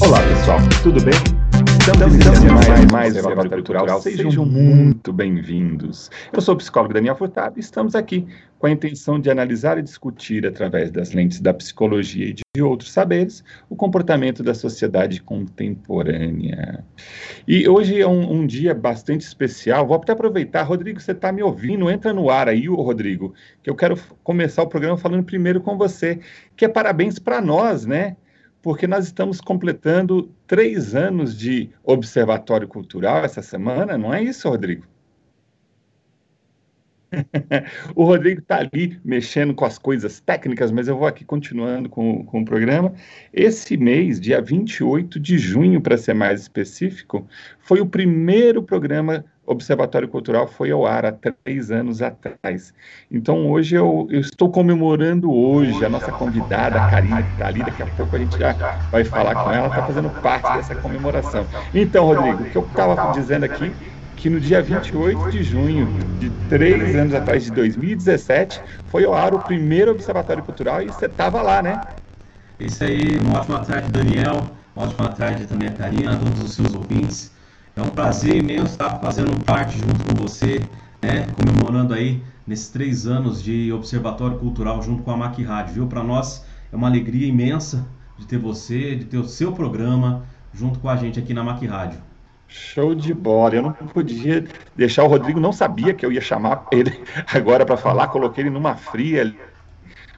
Olá, 0.00 0.18
pessoal, 0.26 0.58
tudo 0.82 1.02
bem? 1.04 1.14
Estamos 1.78 2.14
iniciando 2.14 2.54
mais, 2.54 2.92
mais 2.92 3.16
Observatório 3.16 3.50
Cultural. 3.50 4.00
Sejam 4.00 4.46
muito 4.46 5.12
bem-vindos. 5.12 6.10
Eu 6.32 6.40
sou 6.40 6.54
o 6.54 6.58
psicólogo 6.58 6.94
Daniel 6.94 7.14
Furtado 7.16 7.58
e 7.58 7.60
estamos 7.60 7.94
aqui 7.94 8.26
com 8.58 8.66
a 8.66 8.70
intenção 8.70 9.20
de 9.20 9.30
analisar 9.30 9.78
e 9.78 9.82
discutir, 9.82 10.46
através 10.46 10.90
das 10.90 11.12
lentes 11.12 11.40
da 11.40 11.52
psicologia 11.52 12.26
e 12.26 12.34
de 12.34 12.62
outros 12.62 12.92
saberes, 12.92 13.44
o 13.68 13.76
comportamento 13.76 14.42
da 14.42 14.54
sociedade 14.54 15.20
contemporânea. 15.20 16.82
E 17.46 17.68
hoje 17.68 18.00
é 18.00 18.06
um, 18.06 18.40
um 18.40 18.46
dia 18.46 18.74
bastante 18.74 19.22
especial. 19.22 19.86
Vou 19.86 19.96
até 19.96 20.12
aproveitar, 20.12 20.62
Rodrigo, 20.62 21.00
você 21.00 21.12
está 21.12 21.30
me 21.30 21.42
ouvindo? 21.42 21.90
Entra 21.90 22.12
no 22.12 22.30
ar 22.30 22.48
aí, 22.48 22.66
Rodrigo, 22.68 23.34
que 23.62 23.68
eu 23.68 23.74
quero 23.74 23.98
começar 24.24 24.62
o 24.62 24.66
programa 24.66 24.96
falando 24.96 25.24
primeiro 25.24 25.60
com 25.60 25.76
você, 25.76 26.20
que 26.56 26.64
é 26.64 26.68
parabéns 26.68 27.18
para 27.18 27.40
nós, 27.40 27.84
né? 27.84 28.16
Porque 28.62 28.86
nós 28.86 29.06
estamos 29.06 29.40
completando 29.40 30.30
três 30.46 30.94
anos 30.94 31.36
de 31.36 31.70
Observatório 31.82 32.68
Cultural 32.68 33.24
essa 33.24 33.42
semana, 33.42 33.96
não 33.96 34.12
é 34.12 34.22
isso, 34.22 34.48
Rodrigo? 34.48 34.84
o 37.94 38.04
Rodrigo 38.04 38.40
está 38.40 38.58
ali 38.58 39.00
mexendo 39.04 39.54
com 39.54 39.64
as 39.64 39.78
coisas 39.78 40.20
técnicas, 40.20 40.70
mas 40.70 40.88
eu 40.88 40.96
vou 40.96 41.06
aqui 41.06 41.24
continuando 41.24 41.88
com, 41.88 42.24
com 42.24 42.42
o 42.42 42.44
programa. 42.44 42.92
Esse 43.32 43.76
mês, 43.76 44.20
dia 44.20 44.40
28 44.40 45.18
de 45.18 45.38
junho, 45.38 45.80
para 45.80 45.96
ser 45.96 46.14
mais 46.14 46.42
específico, 46.42 47.26
foi 47.58 47.80
o 47.80 47.86
primeiro 47.86 48.62
programa 48.62 49.24
Observatório 49.50 50.06
Cultural 50.08 50.46
foi 50.46 50.70
ao 50.70 50.86
ar 50.86 51.04
há 51.04 51.10
três 51.10 51.72
anos 51.72 52.00
atrás. 52.00 52.72
Então, 53.10 53.50
hoje 53.50 53.74
eu, 53.74 54.06
eu 54.08 54.20
estou 54.20 54.48
comemorando 54.48 55.32
hoje 55.32 55.84
a 55.84 55.88
nossa 55.88 56.12
convidada, 56.12 56.80
a 56.80 56.88
Karine, 56.88 57.24
que 57.24 57.30
está 57.32 57.48
ali, 57.48 57.64
daqui 57.64 57.82
a 57.82 57.86
pouco 57.86 58.14
a 58.14 58.18
gente 58.20 58.38
já 58.38 58.52
vai 58.92 59.02
falar 59.02 59.34
com 59.34 59.50
ela, 59.50 59.66
está 59.66 59.82
fazendo 59.82 60.08
parte 60.22 60.52
dessa 60.52 60.76
comemoração. 60.76 61.48
Então, 61.74 62.06
Rodrigo, 62.06 62.44
o 62.44 62.50
que 62.50 62.56
eu 62.56 62.62
estava 62.62 63.12
dizendo 63.12 63.42
aqui, 63.42 63.72
que 64.14 64.30
no 64.30 64.38
dia 64.38 64.62
28 64.62 65.30
de 65.30 65.42
junho 65.42 65.98
de 66.20 66.30
três 66.48 66.94
anos 66.94 67.12
atrás, 67.12 67.42
de 67.42 67.50
2017, 67.50 68.62
foi 68.86 69.04
ao 69.04 69.14
ar 69.14 69.34
o 69.34 69.40
primeiro 69.40 69.90
Observatório 69.90 70.44
Cultural 70.44 70.80
e 70.80 70.86
você 70.86 71.06
estava 71.06 71.42
lá, 71.42 71.60
né? 71.60 71.80
Isso 72.60 72.84
aí, 72.84 73.18
uma 73.18 73.40
ótima 73.40 73.64
tarde, 73.64 73.90
Daniel, 73.90 74.46
uma 74.76 74.86
ótima 74.86 75.08
tarde 75.08 75.44
também 75.46 75.68
a 75.68 75.72
Karina, 75.72 76.12
a 76.12 76.16
todos 76.18 76.40
os 76.40 76.52
seus 76.52 76.72
ouvintes. 76.72 77.39
É 77.80 77.82
um 77.82 77.88
prazer 77.88 78.36
imenso 78.36 78.72
estar 78.72 78.98
fazendo 78.98 79.42
parte 79.42 79.78
junto 79.78 80.04
com 80.04 80.14
você, 80.22 80.60
né, 81.00 81.26
comemorando 81.34 81.94
aí 81.94 82.22
nesses 82.46 82.68
três 82.68 83.06
anos 83.06 83.42
de 83.42 83.72
Observatório 83.72 84.36
Cultural 84.36 84.82
junto 84.82 85.02
com 85.02 85.10
a 85.10 85.16
MAC 85.16 85.42
Rádio, 85.42 85.72
viu? 85.72 85.86
Para 85.86 86.04
nós 86.04 86.44
é 86.70 86.76
uma 86.76 86.88
alegria 86.88 87.26
imensa 87.26 87.88
de 88.18 88.26
ter 88.26 88.36
você, 88.36 88.94
de 88.96 89.06
ter 89.06 89.16
o 89.16 89.24
seu 89.24 89.52
programa 89.52 90.26
junto 90.52 90.78
com 90.78 90.90
a 90.90 90.96
gente 90.96 91.18
aqui 91.18 91.32
na 91.32 91.42
MAC 91.42 91.66
Rádio. 91.66 91.98
Show 92.48 92.94
de 92.94 93.14
bola. 93.14 93.54
Eu 93.54 93.62
não 93.62 93.72
podia 93.72 94.44
deixar 94.76 95.04
o 95.04 95.08
Rodrigo, 95.08 95.40
não 95.40 95.50
sabia 95.50 95.94
que 95.94 96.04
eu 96.04 96.12
ia 96.12 96.20
chamar 96.20 96.66
ele 96.70 96.92
agora 97.32 97.64
para 97.64 97.78
falar, 97.78 98.08
coloquei 98.08 98.42
ele 98.42 98.50
numa 98.50 98.76
fria. 98.76 99.34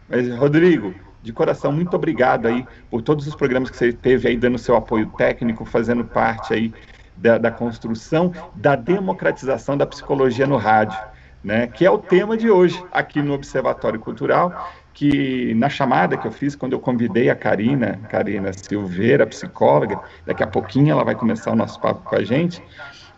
Mas, 0.09 0.29
Rodrigo, 0.37 0.93
de 1.23 1.33
coração, 1.33 1.71
muito 1.71 1.95
obrigado 1.95 2.47
aí 2.47 2.67
por 2.91 3.03
todos 3.03 3.25
os 3.29 3.37
programas 3.37 3.71
que 3.71 3.77
você 3.77 3.93
teve 3.93 4.27
aí, 4.27 4.37
dando 4.37 4.59
seu 4.59 4.75
apoio 4.75 5.07
técnico, 5.17 5.65
fazendo 5.65 6.05
parte 6.05 6.53
aí 6.53 6.75
da, 7.23 7.39
da 7.39 7.51
construção 7.51 8.33
da 8.55 8.75
democratização 8.75 9.77
da 9.77 9.87
psicologia 9.87 10.47
no 10.47 10.57
rádio, 10.57 10.99
né, 11.43 11.69
que 11.69 11.87
é 11.87 11.91
o 11.91 11.99
tema 11.99 12.37
de 12.37 12.51
hoje 12.51 12.83
aqui 12.93 13.23
no 13.23 13.33
Observatório 13.33 13.99
Cultural, 13.99 14.71
que 14.93 15.55
na 15.55 15.69
chamada 15.69 16.17
que 16.17 16.27
eu 16.27 16.33
fiz, 16.33 16.55
quando 16.55 16.73
eu 16.73 16.81
convidei 16.81 17.31
a 17.31 17.35
Karina, 17.35 17.99
Karina 18.09 18.53
Silveira, 18.53 19.27
psicóloga, 19.27 19.99
daqui 20.27 20.43
a 20.43 20.47
pouquinho 20.47 20.91
ela 20.91 21.05
vai 21.05 21.15
começar 21.15 21.53
o 21.53 21.57
nosso 21.57 21.81
papo 21.81 22.03
com 22.03 22.17
a 22.17 22.25
gente, 22.25 22.63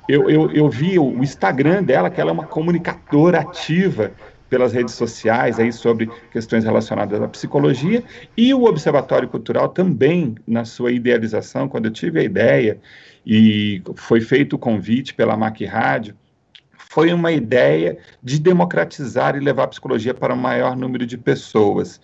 eu, 0.07 0.29
eu, 0.29 0.51
eu 0.53 0.69
vi 0.69 0.99
o 0.99 1.23
Instagram 1.23 1.83
dela, 1.83 2.11
que 2.11 2.21
ela 2.21 2.31
é 2.31 2.33
uma 2.33 2.47
comunicadora 2.47 3.41
ativa 3.41 4.13
pelas 4.55 4.73
redes 4.73 4.95
sociais 4.95 5.59
aí 5.59 5.73
sobre 5.73 6.09
questões 6.31 6.63
relacionadas 6.63 7.20
à 7.20 7.27
psicologia 7.27 8.05
e 8.37 8.55
o 8.55 8.67
Observatório 8.67 9.29
Cultural 9.29 9.69
também 9.69 10.37
na 10.47 10.65
sua 10.65 10.92
idealização, 10.92 11.69
quando 11.69 11.87
eu 11.87 11.91
tive 11.91 12.20
a 12.20 12.23
ideia 12.23 12.79
e 13.27 13.83
foi 13.97 14.20
feito 14.20 14.55
o 14.55 14.59
convite 14.59 15.13
pela 15.13 15.37
MAC 15.37 15.64
Rádio, 15.64 16.14
foi 16.79 17.13
uma 17.13 17.33
ideia 17.33 17.98
de 18.23 18.39
democratizar 18.39 19.35
e 19.35 19.41
levar 19.41 19.64
a 19.64 19.69
psicologia 19.69 20.14
para 20.14 20.33
o 20.33 20.37
maior 20.37 20.77
número 20.77 21.05
de 21.05 21.19
pessoas. 21.19 22.01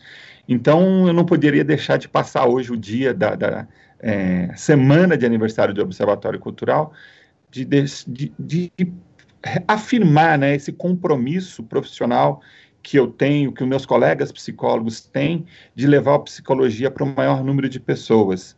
Então, 0.48 1.06
eu 1.06 1.12
não 1.12 1.24
poderia 1.24 1.62
deixar 1.62 1.98
de 1.98 2.08
passar 2.08 2.48
hoje 2.48 2.72
o 2.72 2.76
dia 2.76 3.14
da, 3.14 3.36
da 3.36 3.68
é, 4.00 4.50
semana 4.56 5.16
de 5.16 5.24
aniversário 5.24 5.72
do 5.72 5.82
Observatório 5.82 6.40
Cultural, 6.40 6.92
de, 7.48 7.64
de, 7.64 8.32
de 8.36 8.72
afirmar 9.66 10.38
né, 10.38 10.54
esse 10.54 10.72
compromisso 10.72 11.62
profissional 11.62 12.40
que 12.82 12.98
eu 12.98 13.06
tenho, 13.06 13.52
que 13.52 13.62
os 13.62 13.68
meus 13.68 13.84
colegas 13.84 14.32
psicólogos 14.32 15.00
têm, 15.00 15.46
de 15.74 15.86
levar 15.86 16.14
a 16.14 16.18
psicologia 16.20 16.90
para 16.90 17.04
o 17.04 17.14
maior 17.14 17.44
número 17.44 17.68
de 17.68 17.78
pessoas. 17.78 18.56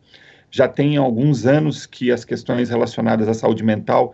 Já 0.49 0.67
tem 0.67 0.97
alguns 0.97 1.45
anos 1.45 1.85
que 1.85 2.11
as 2.11 2.23
questões 2.23 2.69
relacionadas 2.69 3.27
à 3.27 3.33
saúde 3.33 3.63
mental 3.63 4.13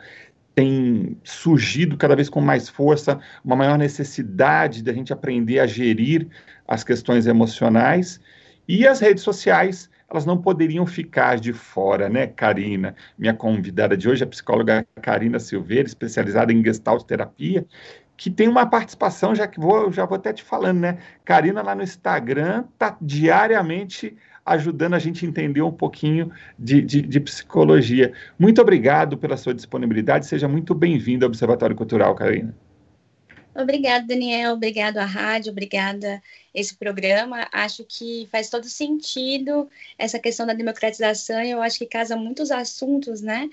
têm 0.55 1.17
surgido 1.23 1.95
cada 1.95 2.15
vez 2.15 2.29
com 2.29 2.41
mais 2.41 2.67
força, 2.67 3.19
uma 3.43 3.55
maior 3.55 3.77
necessidade 3.77 4.83
da 4.83 4.93
gente 4.93 5.13
aprender 5.13 5.59
a 5.59 5.67
gerir 5.67 6.27
as 6.67 6.83
questões 6.83 7.27
emocionais. 7.27 8.19
E 8.67 8.87
as 8.87 8.99
redes 8.99 9.23
sociais 9.23 9.89
elas 10.09 10.25
não 10.25 10.37
poderiam 10.37 10.85
ficar 10.85 11.39
de 11.39 11.53
fora, 11.53 12.09
né, 12.09 12.27
Karina? 12.27 12.95
Minha 13.17 13.33
convidada 13.33 13.95
de 13.95 14.09
hoje 14.09 14.23
é 14.23 14.25
a 14.25 14.29
psicóloga 14.29 14.85
Karina 15.01 15.39
Silveira, 15.39 15.87
especializada 15.87 16.51
em 16.51 16.63
Gestalt 16.63 17.03
terapia, 17.03 17.65
que 18.17 18.29
tem 18.29 18.47
uma 18.47 18.65
participação, 18.65 19.35
já 19.35 19.47
que 19.47 19.59
vou, 19.59 19.91
já 19.91 20.05
vou 20.05 20.15
até 20.15 20.33
te 20.33 20.43
falando, 20.43 20.79
né? 20.79 20.97
Karina 21.23 21.61
lá 21.61 21.75
no 21.75 21.83
Instagram 21.83 22.65
tá 22.77 22.97
diariamente 22.99 24.17
ajudando 24.45 24.95
a 24.95 24.99
gente 24.99 25.25
a 25.25 25.29
entender 25.29 25.61
um 25.61 25.71
pouquinho 25.71 26.31
de, 26.57 26.81
de, 26.81 27.01
de 27.03 27.19
psicologia. 27.19 28.11
Muito 28.37 28.59
obrigado 28.59 29.17
pela 29.17 29.37
sua 29.37 29.53
disponibilidade, 29.53 30.25
seja 30.25 30.47
muito 30.47 30.73
bem-vindo 30.73 31.23
ao 31.23 31.29
Observatório 31.29 31.75
Cultural, 31.75 32.15
Karina. 32.15 32.53
Obrigada, 33.61 34.05
Daniel. 34.05 34.53
Obrigado 34.53 34.97
à 34.97 35.05
rádio, 35.05 35.51
obrigada 35.51 36.21
esse 36.53 36.75
programa. 36.75 37.47
Acho 37.51 37.83
que 37.83 38.27
faz 38.31 38.49
todo 38.49 38.65
sentido 38.65 39.69
essa 39.97 40.19
questão 40.19 40.45
da 40.45 40.53
democratização. 40.53 41.41
Eu 41.41 41.61
acho 41.61 41.77
que 41.77 41.85
casa 41.85 42.15
muitos 42.15 42.51
assuntos, 42.51 43.21
né? 43.21 43.49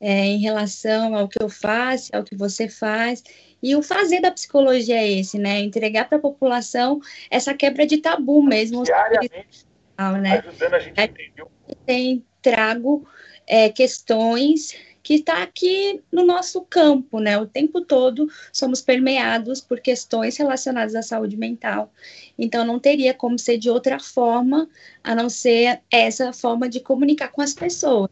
É, 0.00 0.24
em 0.24 0.38
relação 0.38 1.14
ao 1.14 1.28
que 1.28 1.40
eu 1.40 1.48
faço, 1.48 2.14
ao 2.14 2.24
que 2.24 2.34
você 2.34 2.68
faz. 2.68 3.22
E 3.62 3.76
o 3.76 3.82
fazer 3.82 4.20
da 4.20 4.32
psicologia 4.32 4.96
é 4.96 5.12
esse, 5.12 5.38
né? 5.38 5.60
Entregar 5.60 6.08
para 6.08 6.18
a 6.18 6.20
população 6.20 7.00
essa 7.30 7.54
quebra 7.54 7.86
de 7.86 7.98
tabu 7.98 8.42
mesmo. 8.42 8.82
Diariamente 8.82 9.72
né? 10.20 10.38
Ajudando 10.38 10.74
a 10.74 10.78
gente 10.78 11.00
a 11.00 11.04
entender. 11.04 11.44
Tem 11.86 12.24
trago 12.40 13.06
é, 13.46 13.68
questões 13.68 14.74
que 15.12 15.16
está 15.16 15.42
aqui 15.42 16.00
no 16.10 16.24
nosso 16.24 16.62
campo, 16.62 17.20
né? 17.20 17.36
O 17.36 17.44
tempo 17.44 17.82
todo 17.82 18.26
somos 18.50 18.80
permeados 18.80 19.60
por 19.60 19.78
questões 19.78 20.38
relacionadas 20.38 20.94
à 20.94 21.02
saúde 21.02 21.36
mental. 21.36 21.92
Então 22.38 22.64
não 22.64 22.78
teria 22.78 23.12
como 23.12 23.38
ser 23.38 23.58
de 23.58 23.68
outra 23.68 24.00
forma 24.00 24.66
a 25.04 25.14
não 25.14 25.28
ser 25.28 25.80
essa 25.92 26.32
forma 26.32 26.66
de 26.66 26.80
comunicar 26.80 27.28
com 27.28 27.42
as 27.42 27.52
pessoas. 27.52 28.08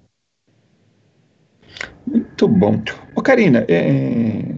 Muito 2.06 2.46
bom. 2.46 2.82
Ô, 3.16 3.22
Karina, 3.22 3.64
é, 3.66 4.56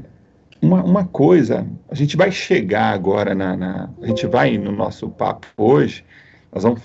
uma, 0.61 0.83
uma 0.83 1.05
coisa, 1.07 1.65
a 1.89 1.95
gente 1.95 2.17
vai 2.17 2.33
chegar 2.33 2.93
agora 2.93 3.37
na, 3.37 3.57
na, 3.57 3.91
A 4.03 4.07
gente 4.09 4.27
vai 4.27 4.59
no 4.59 4.73
nosso 4.73 5.09
papo 5.11 5.47
hoje, 5.57 6.05
nós 6.53 6.65
vamos 6.65 6.83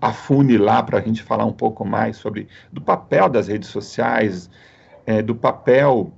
afunilar 0.00 0.84
para 0.84 0.98
a 0.98 1.02
gente 1.02 1.22
falar 1.22 1.44
um 1.44 1.52
pouco 1.52 1.84
mais 1.84 2.16
sobre 2.16 2.48
do 2.72 2.80
papel 2.80 3.28
das 3.28 3.46
redes 3.46 3.68
sociais, 3.68 4.50
é, 5.06 5.22
do 5.22 5.34
papel 5.34 6.12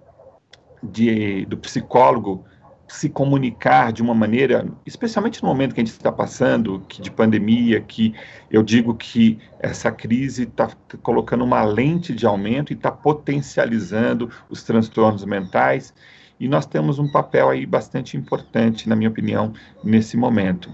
de, 0.82 1.44
do 1.46 1.56
psicólogo 1.56 2.44
se 2.88 3.08
comunicar 3.08 3.92
de 3.92 4.02
uma 4.02 4.14
maneira, 4.14 4.66
especialmente 4.86 5.42
no 5.42 5.48
momento 5.48 5.74
que 5.74 5.80
a 5.80 5.84
gente 5.84 5.92
está 5.92 6.10
passando, 6.10 6.82
que 6.88 7.02
de 7.02 7.10
pandemia, 7.10 7.80
que 7.82 8.14
eu 8.50 8.62
digo 8.62 8.94
que 8.94 9.38
essa 9.60 9.92
crise 9.92 10.44
está 10.44 10.70
colocando 11.02 11.44
uma 11.44 11.62
lente 11.62 12.14
de 12.14 12.24
aumento 12.24 12.72
e 12.72 12.76
está 12.76 12.90
potencializando 12.90 14.30
os 14.48 14.62
transtornos 14.62 15.22
mentais, 15.24 15.92
e 16.40 16.48
nós 16.48 16.64
temos 16.64 16.98
um 16.98 17.10
papel 17.10 17.50
aí 17.50 17.66
bastante 17.66 18.16
importante, 18.16 18.88
na 18.88 18.96
minha 18.96 19.10
opinião, 19.10 19.52
nesse 19.84 20.16
momento. 20.16 20.72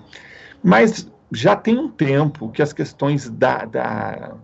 Mas 0.62 1.10
já 1.32 1.56
tem 1.56 1.78
um 1.78 1.88
tempo 1.88 2.48
que 2.50 2.62
as 2.62 2.72
questões 2.72 3.28
da, 3.28 3.64
da, 3.64 4.34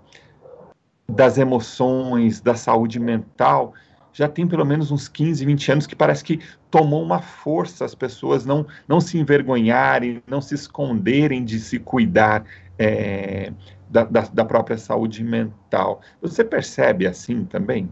das 1.11 1.39
emoções, 1.39 2.41
da 2.41 2.55
saúde 2.55 2.99
mental, 2.99 3.75
já 4.13 4.29
tem 4.29 4.47
pelo 4.47 4.65
menos 4.65 4.91
uns 4.91 5.09
15, 5.09 5.45
20 5.45 5.73
anos 5.73 5.87
que 5.87 5.95
parece 5.95 6.25
que 6.25 6.41
tomou 6.71 7.03
uma 7.03 7.21
força 7.21 7.85
as 7.85 7.95
pessoas 7.95 8.45
não, 8.45 8.67
não 8.89 9.01
se 9.01 9.19
envergonharem, 9.19 10.23
não 10.27 10.41
se 10.41 10.55
esconderem 10.55 11.45
de 11.45 11.61
se 11.61 11.79
cuidar 11.79 12.45
é, 12.79 13.53
da, 13.89 14.05
da, 14.05 14.21
da 14.23 14.45
própria 14.45 14.79
saúde 14.79 15.23
mental. 15.23 16.01
Você 16.21 16.45
percebe 16.45 17.07
assim 17.07 17.45
também? 17.45 17.89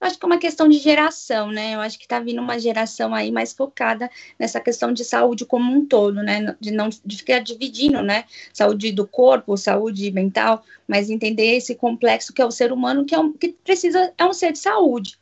Eu 0.00 0.06
acho 0.06 0.18
que 0.18 0.24
é 0.24 0.26
uma 0.26 0.38
questão 0.38 0.68
de 0.68 0.78
geração, 0.78 1.50
né? 1.50 1.74
Eu 1.74 1.80
acho 1.80 1.98
que 1.98 2.04
está 2.04 2.20
vindo 2.20 2.40
uma 2.40 2.58
geração 2.58 3.14
aí 3.14 3.30
mais 3.30 3.52
focada 3.52 4.10
nessa 4.38 4.60
questão 4.60 4.92
de 4.92 5.04
saúde 5.04 5.44
como 5.44 5.72
um 5.72 5.84
todo, 5.84 6.22
né? 6.22 6.56
De 6.60 6.70
não 6.70 6.88
de 6.88 7.16
ficar 7.16 7.40
dividindo, 7.40 8.02
né? 8.02 8.24
Saúde 8.52 8.92
do 8.92 9.06
corpo, 9.06 9.56
saúde 9.56 10.10
mental, 10.10 10.64
mas 10.86 11.10
entender 11.10 11.56
esse 11.56 11.74
complexo 11.74 12.32
que 12.32 12.42
é 12.42 12.46
o 12.46 12.50
ser 12.50 12.72
humano, 12.72 13.04
que 13.04 13.14
é 13.14 13.18
um, 13.18 13.32
que 13.32 13.48
precisa 13.48 14.12
é 14.16 14.24
um 14.24 14.32
ser 14.32 14.52
de 14.52 14.58
saúde. 14.58 15.16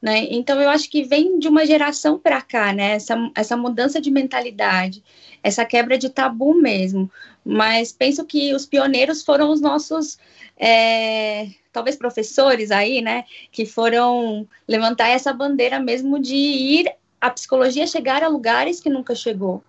Né? 0.00 0.28
Então, 0.30 0.58
eu 0.60 0.70
acho 0.70 0.88
que 0.88 1.02
vem 1.02 1.38
de 1.38 1.46
uma 1.46 1.66
geração 1.66 2.18
para 2.18 2.40
cá, 2.40 2.72
né? 2.72 2.92
Essa, 2.92 3.30
essa 3.34 3.54
mudança 3.54 4.00
de 4.00 4.10
mentalidade, 4.10 5.04
essa 5.42 5.64
quebra 5.64 5.96
de 5.96 6.08
tabu 6.08 6.54
mesmo. 6.54 7.10
Mas 7.44 7.92
penso 7.92 8.24
que 8.24 8.54
os 8.54 8.66
pioneiros 8.66 9.22
foram 9.22 9.50
os 9.50 9.60
nossos, 9.60 10.18
é, 10.56 11.48
talvez 11.72 11.96
professores 11.96 12.70
aí, 12.70 13.00
né? 13.00 13.24
Que 13.50 13.64
foram 13.64 14.46
levantar 14.68 15.08
essa 15.08 15.32
bandeira 15.32 15.78
mesmo 15.78 16.18
de 16.18 16.34
ir 16.34 16.92
a 17.20 17.30
psicologia 17.30 17.86
chegar 17.86 18.22
a 18.22 18.28
lugares 18.28 18.80
que 18.80 18.88
nunca 18.88 19.14
chegou, 19.14 19.62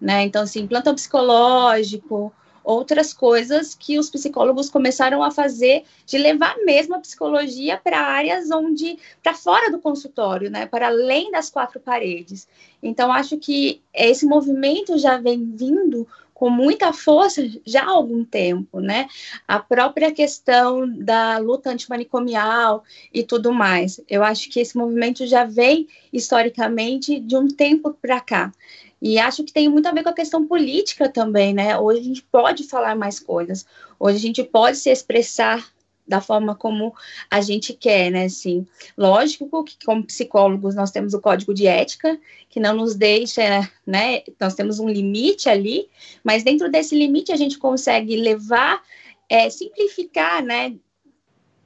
né? 0.00 0.22
Então, 0.22 0.42
assim, 0.42 0.66
plantão 0.66 0.94
psicológico, 0.94 2.32
outras 2.66 3.12
coisas 3.12 3.76
que 3.76 3.96
os 3.96 4.10
psicólogos 4.10 4.68
começaram 4.68 5.22
a 5.22 5.30
fazer 5.30 5.84
de 6.04 6.18
levar 6.18 6.56
mesmo 6.64 6.96
a 6.96 6.98
psicologia 6.98 7.80
para 7.82 8.00
áreas 8.00 8.50
onde 8.50 8.98
para 9.22 9.34
fora 9.34 9.70
do 9.70 9.78
consultório, 9.78 10.50
né, 10.50 10.66
para 10.66 10.88
além 10.88 11.30
das 11.30 11.48
quatro 11.48 11.78
paredes. 11.78 12.48
Então 12.82 13.12
acho 13.12 13.38
que 13.38 13.80
esse 13.94 14.26
movimento 14.26 14.98
já 14.98 15.16
vem 15.16 15.48
vindo 15.54 16.08
com 16.34 16.50
muita 16.50 16.92
força 16.92 17.48
já 17.64 17.84
há 17.84 17.90
algum 17.90 18.22
tempo, 18.22 18.78
né? 18.78 19.08
A 19.48 19.58
própria 19.58 20.12
questão 20.12 20.86
da 20.86 21.38
luta 21.38 21.70
antimanicomial 21.70 22.84
e 23.14 23.22
tudo 23.22 23.54
mais. 23.54 23.98
Eu 24.06 24.22
acho 24.22 24.50
que 24.50 24.60
esse 24.60 24.76
movimento 24.76 25.26
já 25.26 25.44
vem 25.44 25.88
historicamente 26.12 27.18
de 27.18 27.36
um 27.36 27.48
tempo 27.48 27.96
para 28.02 28.20
cá. 28.20 28.52
E 29.00 29.18
acho 29.18 29.44
que 29.44 29.52
tem 29.52 29.68
muito 29.68 29.86
a 29.86 29.92
ver 29.92 30.02
com 30.02 30.08
a 30.08 30.14
questão 30.14 30.46
política 30.46 31.08
também, 31.08 31.52
né? 31.52 31.78
Hoje 31.78 32.00
a 32.00 32.04
gente 32.04 32.22
pode 32.22 32.64
falar 32.64 32.96
mais 32.96 33.20
coisas, 33.20 33.66
hoje 34.00 34.16
a 34.16 34.20
gente 34.20 34.42
pode 34.42 34.78
se 34.78 34.90
expressar 34.90 35.70
da 36.06 36.20
forma 36.20 36.54
como 36.54 36.94
a 37.30 37.40
gente 37.40 37.72
quer, 37.74 38.10
né? 38.10 38.24
Assim, 38.24 38.66
lógico 38.96 39.64
que 39.64 39.76
como 39.84 40.04
psicólogos 40.04 40.74
nós 40.74 40.90
temos 40.90 41.14
o 41.14 41.20
código 41.20 41.52
de 41.52 41.66
ética 41.66 42.18
que 42.48 42.60
não 42.60 42.74
nos 42.74 42.94
deixa, 42.94 43.68
né? 43.86 44.22
Nós 44.40 44.54
temos 44.54 44.78
um 44.78 44.88
limite 44.88 45.48
ali, 45.48 45.88
mas 46.22 46.44
dentro 46.44 46.70
desse 46.70 46.96
limite 46.96 47.32
a 47.32 47.36
gente 47.36 47.58
consegue 47.58 48.16
levar, 48.16 48.82
é, 49.28 49.50
simplificar, 49.50 50.42
né? 50.42 50.74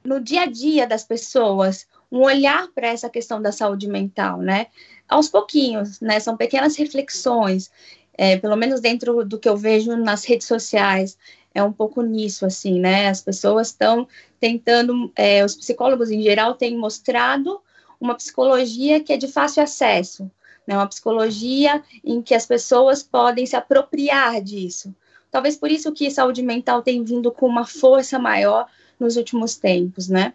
No 0.03 0.19
dia 0.19 0.41
a 0.41 0.45
dia 0.47 0.87
das 0.87 1.03
pessoas, 1.03 1.85
um 2.11 2.19
olhar 2.19 2.67
para 2.75 2.87
essa 2.87 3.09
questão 3.09 3.41
da 3.41 3.51
saúde 3.51 3.87
mental, 3.87 4.39
né? 4.39 4.67
aos 5.11 5.27
pouquinhos, 5.27 5.99
né? 5.99 6.21
São 6.21 6.37
pequenas 6.37 6.77
reflexões, 6.77 7.69
é, 8.17 8.37
pelo 8.37 8.55
menos 8.55 8.79
dentro 8.79 9.25
do 9.25 9.37
que 9.37 9.49
eu 9.49 9.57
vejo 9.57 9.95
nas 9.97 10.23
redes 10.23 10.47
sociais, 10.47 11.17
é 11.53 11.61
um 11.61 11.73
pouco 11.73 12.01
nisso, 12.01 12.45
assim, 12.45 12.79
né? 12.79 13.09
As 13.09 13.21
pessoas 13.21 13.67
estão 13.67 14.07
tentando, 14.39 15.11
é, 15.13 15.43
os 15.43 15.53
psicólogos 15.53 16.09
em 16.09 16.21
geral 16.21 16.53
têm 16.53 16.77
mostrado 16.77 17.59
uma 17.99 18.15
psicologia 18.15 19.01
que 19.01 19.11
é 19.11 19.17
de 19.17 19.27
fácil 19.27 19.61
acesso, 19.61 20.31
né? 20.65 20.75
Uma 20.75 20.87
psicologia 20.87 21.83
em 22.05 22.21
que 22.21 22.33
as 22.33 22.45
pessoas 22.45 23.03
podem 23.03 23.45
se 23.45 23.57
apropriar 23.57 24.41
disso. 24.41 24.95
Talvez 25.29 25.57
por 25.57 25.69
isso 25.69 25.91
que 25.91 26.09
saúde 26.09 26.41
mental 26.41 26.81
tem 26.81 27.03
vindo 27.03 27.31
com 27.33 27.47
uma 27.47 27.65
força 27.65 28.17
maior 28.17 28.65
nos 28.97 29.17
últimos 29.17 29.57
tempos, 29.57 30.07
né? 30.07 30.33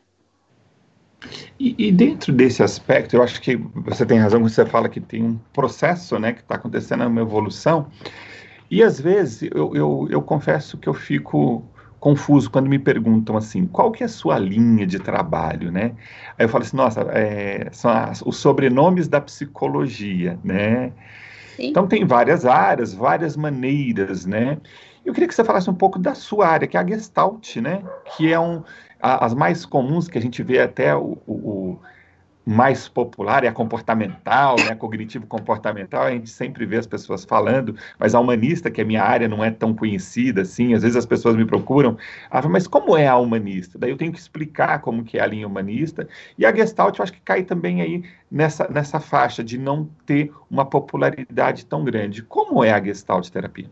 E, 1.58 1.75
e, 1.78 1.93
dentro 1.93 2.32
desse 2.32 2.62
aspecto, 2.62 3.17
eu 3.17 3.23
acho 3.23 3.40
que 3.40 3.56
você 3.75 4.05
tem 4.05 4.19
razão 4.19 4.40
quando 4.40 4.50
você 4.50 4.67
fala 4.67 4.88
que 4.88 5.00
tem 5.00 5.23
um 5.23 5.38
processo 5.52 6.19
né, 6.19 6.32
que 6.32 6.40
está 6.40 6.56
acontecendo, 6.56 7.06
uma 7.06 7.20
evolução. 7.20 7.87
E 8.70 8.82
às 8.82 9.00
vezes 9.00 9.49
eu, 9.55 9.75
eu, 9.75 10.08
eu, 10.11 10.23
confesso 10.23 10.76
que 10.76 10.88
eu 10.88 10.94
fico 10.94 11.64
confuso 12.00 12.50
quando 12.50 12.69
me 12.69 12.78
perguntam 12.78 13.37
assim, 13.37 13.67
qual 13.67 13.90
que 13.90 14.02
é 14.02 14.06
a 14.06 14.08
sua 14.08 14.38
linha 14.38 14.87
de 14.87 14.99
trabalho, 14.99 15.70
né? 15.73 15.93
Aí 16.38 16.44
eu 16.44 16.49
falo 16.49 16.64
assim, 16.64 16.76
nossa, 16.76 17.00
é, 17.12 17.69
são 17.72 17.90
as, 17.90 18.22
os 18.22 18.37
sobrenomes 18.37 19.08
da 19.08 19.20
psicologia, 19.20 20.38
né? 20.44 20.93
Sim. 21.56 21.69
Então 21.69 21.87
tem 21.87 22.05
várias 22.05 22.44
áreas, 22.44 22.93
várias 22.93 23.37
maneiras, 23.37 24.26
né? 24.26 24.58
Eu 25.05 25.12
queria 25.12 25.29
que 25.29 25.34
você 25.34 25.44
falasse 25.44 25.70
um 25.70 25.75
pouco 25.75 25.99
da 25.99 26.14
sua 26.14 26.49
área, 26.49 26.67
que 26.67 26.76
é 26.76 26.81
a 26.81 26.87
Gestalt, 26.87 27.56
né? 27.56 27.82
Que 28.17 28.32
é 28.32 28.38
um, 28.38 28.62
as 29.00 29.34
mais 29.34 29.64
comuns 29.64 30.08
que 30.08 30.19
a 30.19 30.20
gente 30.20 30.43
vê 30.43 30.60
até 30.60 30.94
o, 30.94 31.19
o, 31.26 31.32
o 31.32 31.81
mais 32.46 32.88
popular 32.88 33.43
é 33.43 33.48
a 33.48 33.52
comportamental, 33.52 34.54
né, 34.56 34.76
cognitivo-comportamental, 34.76 36.04
a 36.04 36.12
gente 36.12 36.31
sempre 36.31 36.64
vê 36.64 36.76
as 36.76 36.87
pessoas 36.87 37.25
falando, 37.25 37.75
mas 37.98 38.14
a 38.14 38.20
humanista, 38.20 38.70
que 38.70 38.81
é 38.81 38.84
minha 38.84 39.02
área, 39.02 39.26
não 39.26 39.43
é 39.43 39.50
tão 39.50 39.75
conhecida 39.75 40.43
assim, 40.43 40.72
às 40.72 40.82
vezes 40.82 40.96
as 40.96 41.04
pessoas 41.04 41.34
me 41.34 41.44
procuram, 41.44 41.98
ah, 42.31 42.48
mas 42.48 42.69
como 42.69 42.96
é 42.96 43.08
a 43.08 43.16
humanista? 43.16 43.76
Daí 43.76 43.90
eu 43.90 43.96
tenho 43.96 44.12
que 44.12 44.19
explicar 44.20 44.81
como 44.81 45.02
que 45.02 45.19
é 45.19 45.22
a 45.22 45.26
linha 45.26 45.46
humanista, 45.46 46.08
e 46.38 46.46
a 46.46 46.54
Gestalt 46.54 46.98
eu 46.98 47.02
acho 47.02 47.12
que 47.12 47.20
cai 47.20 47.43
também 47.43 47.82
aí 47.82 48.04
nessa, 48.31 48.69
nessa 48.69 49.00
faixa 49.00 49.43
de 49.43 49.58
não 49.58 49.90
ter 50.06 50.32
uma 50.48 50.64
popularidade 50.64 51.66
tão 51.66 51.82
grande. 51.82 52.22
Como 52.22 52.62
é 52.62 52.70
a 52.70 52.81
Gestalt 52.81 53.28
terapia? 53.28 53.69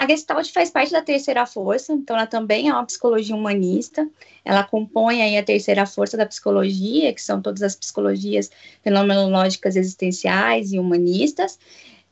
A 0.00 0.06
Gestalt 0.06 0.50
faz 0.50 0.70
parte 0.70 0.92
da 0.92 1.02
terceira 1.02 1.44
força, 1.44 1.92
então 1.92 2.16
ela 2.16 2.26
também 2.26 2.70
é 2.70 2.72
uma 2.72 2.86
psicologia 2.86 3.36
humanista. 3.36 4.08
Ela 4.42 4.64
compõe 4.64 5.20
aí 5.20 5.36
a 5.36 5.42
terceira 5.42 5.84
força 5.84 6.16
da 6.16 6.24
psicologia, 6.24 7.12
que 7.12 7.20
são 7.20 7.42
todas 7.42 7.62
as 7.62 7.76
psicologias 7.76 8.50
fenomenológicas 8.82 9.76
existenciais 9.76 10.72
e 10.72 10.78
humanistas. 10.78 11.58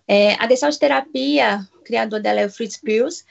É, 0.07 0.35
a 0.35 0.47
Gestalt 0.47 0.77
terapia, 0.77 1.67
o 1.77 1.79
criador 1.79 2.21
dela 2.21 2.41
é 2.41 2.47
o 2.47 2.51
Fritz 2.51 2.77
Perls, 2.77 3.25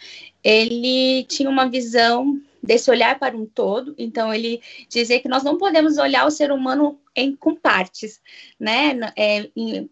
ele 0.44 1.24
tinha 1.26 1.52
uma 1.52 1.70
visão 1.70 2.42
desse 2.64 2.90
olhar 2.90 3.20
para 3.20 3.38
um 3.38 3.46
todo, 3.46 3.94
então 3.96 4.34
ele 4.34 4.60
dizia 4.90 5.20
que 5.20 5.30
nós 5.30 5.44
não 5.44 5.60
podemos 5.60 6.00
olhar 6.00 6.26
o 6.26 6.32
ser 6.32 6.52
humano 6.52 7.00
em, 7.16 7.36
com 7.36 7.56
partes, 7.56 8.20
né? 8.60 9.00
É, 9.16 9.52
em, 9.56 9.88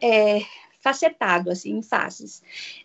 é, 0.00 0.42
facetado, 0.86 1.50
assim, 1.50 1.78
em 1.78 1.82
faces. 1.82 2.40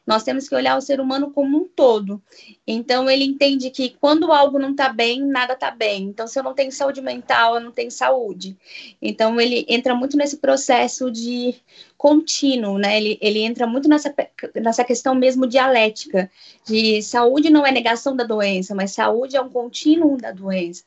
Nós 0.07 0.23
temos 0.23 0.49
que 0.49 0.55
olhar 0.55 0.75
o 0.75 0.81
ser 0.81 0.99
humano 0.99 1.29
como 1.29 1.55
um 1.55 1.67
todo. 1.67 2.19
Então, 2.65 3.07
ele 3.07 3.23
entende 3.23 3.69
que 3.69 3.95
quando 4.01 4.31
algo 4.31 4.57
não 4.57 4.71
está 4.71 4.89
bem, 4.89 5.21
nada 5.21 5.53
está 5.53 5.69
bem. 5.69 6.05
Então, 6.05 6.25
se 6.25 6.39
eu 6.39 6.41
não 6.41 6.55
tenho 6.55 6.71
saúde 6.71 6.99
mental, 6.99 7.53
eu 7.53 7.61
não 7.61 7.71
tenho 7.71 7.91
saúde. 7.91 8.57
Então, 8.99 9.39
ele 9.39 9.67
entra 9.69 9.93
muito 9.93 10.17
nesse 10.17 10.37
processo 10.37 11.11
de 11.11 11.53
contínuo, 11.95 12.79
né? 12.79 12.97
Ele, 12.97 13.19
ele 13.21 13.39
entra 13.41 13.67
muito 13.67 13.87
nessa, 13.87 14.11
nessa 14.55 14.83
questão 14.83 15.13
mesmo 15.13 15.45
dialética, 15.45 16.31
de 16.65 17.03
saúde 17.03 17.51
não 17.51 17.63
é 17.63 17.71
negação 17.71 18.15
da 18.15 18.23
doença, 18.23 18.73
mas 18.73 18.93
saúde 18.93 19.37
é 19.37 19.41
um 19.41 19.49
contínuo 19.49 20.17
da 20.17 20.31
doença. 20.31 20.83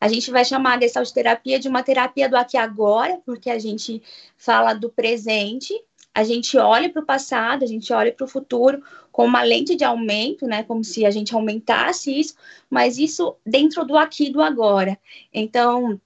A 0.00 0.08
gente 0.08 0.32
vai 0.32 0.44
chamar 0.44 0.78
a 0.78 0.80
gestalt 0.80 1.10
terapia 1.10 1.60
de 1.60 1.68
uma 1.68 1.82
terapia 1.82 2.28
do 2.28 2.36
aqui 2.36 2.56
e 2.56 2.60
agora, 2.60 3.20
porque 3.24 3.48
a 3.48 3.58
gente 3.58 4.02
fala 4.36 4.74
do 4.74 4.90
presente, 4.90 5.72
a 6.14 6.24
gente 6.24 6.58
olha 6.58 6.90
para 6.90 7.02
o 7.02 7.06
passado, 7.06 7.64
a 7.64 7.66
gente 7.66 7.92
olha 7.92 8.12
para 8.12 8.24
o 8.24 8.28
futuro 8.28 8.82
com 9.10 9.24
uma 9.24 9.42
lente 9.42 9.74
de 9.74 9.84
aumento, 9.84 10.46
né? 10.46 10.62
Como 10.62 10.84
se 10.84 11.06
a 11.06 11.10
gente 11.10 11.34
aumentasse 11.34 12.18
isso, 12.18 12.34
mas 12.68 12.98
isso 12.98 13.36
dentro 13.44 13.84
do 13.84 13.96
aqui 13.96 14.30
do 14.30 14.42
agora. 14.42 14.98
Então, 15.32 16.00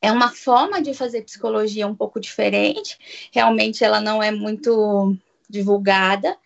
é 0.00 0.10
uma 0.10 0.30
forma 0.30 0.80
de 0.80 0.94
fazer 0.94 1.22
psicologia 1.22 1.86
um 1.86 1.94
pouco 1.94 2.20
diferente. 2.20 2.98
Realmente, 3.32 3.84
ela 3.84 4.00
não 4.00 4.22
é 4.22 4.30
muito 4.30 5.16
divulgada. 5.48 6.36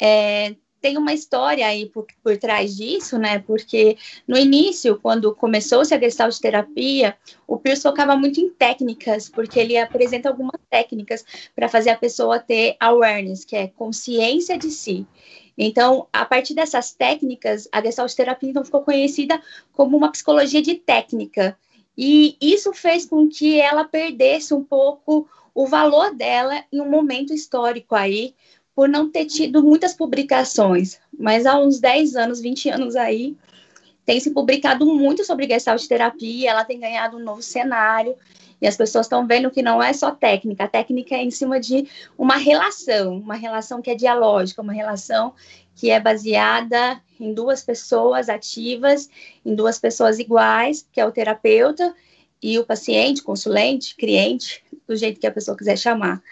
É, 0.00 0.54
tem 0.86 0.96
uma 0.96 1.12
história 1.12 1.66
aí 1.66 1.86
por, 1.86 2.06
por 2.22 2.36
trás 2.36 2.76
disso, 2.76 3.18
né? 3.18 3.40
Porque 3.40 3.98
no 4.26 4.38
início, 4.38 5.00
quando 5.02 5.34
começou-se 5.34 5.92
a 5.92 5.98
gestalt 5.98 6.38
terapia, 6.38 7.16
o 7.44 7.58
Pierce 7.58 7.82
focava 7.82 8.14
muito 8.14 8.40
em 8.40 8.48
técnicas, 8.50 9.28
porque 9.28 9.58
ele 9.58 9.76
apresenta 9.76 10.28
algumas 10.28 10.60
técnicas 10.70 11.24
para 11.56 11.68
fazer 11.68 11.90
a 11.90 11.96
pessoa 11.96 12.38
ter 12.38 12.76
awareness, 12.78 13.44
que 13.44 13.56
é 13.56 13.66
consciência 13.66 14.56
de 14.56 14.70
si. 14.70 15.04
Então, 15.58 16.06
a 16.12 16.24
partir 16.24 16.54
dessas 16.54 16.92
técnicas, 16.92 17.68
a 17.72 17.82
gestalt 17.82 18.14
terapia 18.14 18.50
então 18.50 18.64
ficou 18.64 18.82
conhecida 18.82 19.42
como 19.72 19.96
uma 19.96 20.12
psicologia 20.12 20.62
de 20.62 20.76
técnica. 20.76 21.58
E 21.98 22.36
isso 22.40 22.72
fez 22.72 23.06
com 23.06 23.28
que 23.28 23.58
ela 23.58 23.82
perdesse 23.82 24.54
um 24.54 24.62
pouco 24.62 25.28
o 25.52 25.66
valor 25.66 26.14
dela 26.14 26.62
em 26.70 26.80
um 26.80 26.88
momento 26.88 27.32
histórico 27.32 27.96
aí, 27.96 28.34
por 28.76 28.90
não 28.90 29.10
ter 29.10 29.24
tido 29.24 29.62
muitas 29.62 29.94
publicações, 29.94 31.00
mas 31.18 31.46
há 31.46 31.58
uns 31.58 31.80
10 31.80 32.14
anos, 32.14 32.42
20 32.42 32.68
anos 32.68 32.94
aí, 32.94 33.34
tem 34.04 34.20
se 34.20 34.30
publicado 34.30 34.84
muito 34.84 35.24
sobre 35.24 35.48
gestalt 35.48 35.84
terapia, 35.86 36.50
ela 36.50 36.62
tem 36.62 36.78
ganhado 36.78 37.16
um 37.16 37.24
novo 37.24 37.42
cenário, 37.42 38.14
E 38.60 38.66
as 38.66 38.76
pessoas 38.76 39.06
estão 39.06 39.26
vendo 39.26 39.50
que 39.50 39.62
não 39.62 39.82
é 39.82 39.92
só 39.92 40.10
técnica, 40.10 40.64
a 40.64 40.68
técnica 40.68 41.14
é 41.14 41.22
em 41.22 41.30
cima 41.30 41.58
de 41.58 41.88
uma 42.16 42.36
relação, 42.36 43.18
uma 43.18 43.34
relação 43.34 43.82
que 43.82 43.90
é 43.90 43.94
dialógica, 43.94 44.62
uma 44.62 44.72
relação 44.72 45.34
que 45.74 45.90
é 45.90 46.00
baseada 46.00 47.00
em 47.20 47.34
duas 47.34 47.62
pessoas 47.62 48.30
ativas, 48.30 49.10
em 49.44 49.54
duas 49.54 49.78
pessoas 49.78 50.18
iguais, 50.18 50.86
que 50.90 51.00
é 51.00 51.04
o 51.04 51.12
terapeuta 51.12 51.94
e 52.42 52.58
o 52.58 52.64
paciente, 52.64 53.22
consulente, 53.22 53.94
cliente, 53.94 54.62
do 54.86 54.96
jeito 54.96 55.20
que 55.20 55.26
a 55.26 55.32
pessoa 55.32 55.56
quiser 55.56 55.76
chamar. 55.76 56.22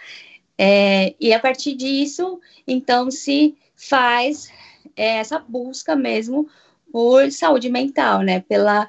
É, 0.56 1.14
e 1.18 1.32
a 1.32 1.40
partir 1.40 1.75
disso, 1.75 2.40
então, 2.66 3.11
se 3.11 3.56
faz 3.75 4.50
é, 4.96 5.16
essa 5.16 5.38
busca 5.38 5.96
mesmo 5.96 6.49
por 6.92 7.30
saúde 7.32 7.68
mental, 7.68 8.23
né? 8.23 8.40
Pela 8.40 8.88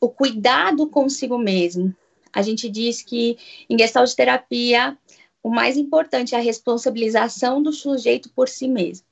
o 0.00 0.08
cuidado 0.08 0.86
consigo 0.86 1.38
mesmo. 1.38 1.94
A 2.32 2.42
gente 2.42 2.68
diz 2.68 3.02
que 3.02 3.36
em 3.68 3.78
gestalt 3.78 4.12
terapia 4.14 4.96
o 5.42 5.50
mais 5.50 5.76
importante 5.76 6.34
é 6.34 6.38
a 6.38 6.42
responsabilização 6.42 7.62
do 7.62 7.72
sujeito 7.72 8.30
por 8.30 8.48
si 8.48 8.68
mesmo. 8.68 9.06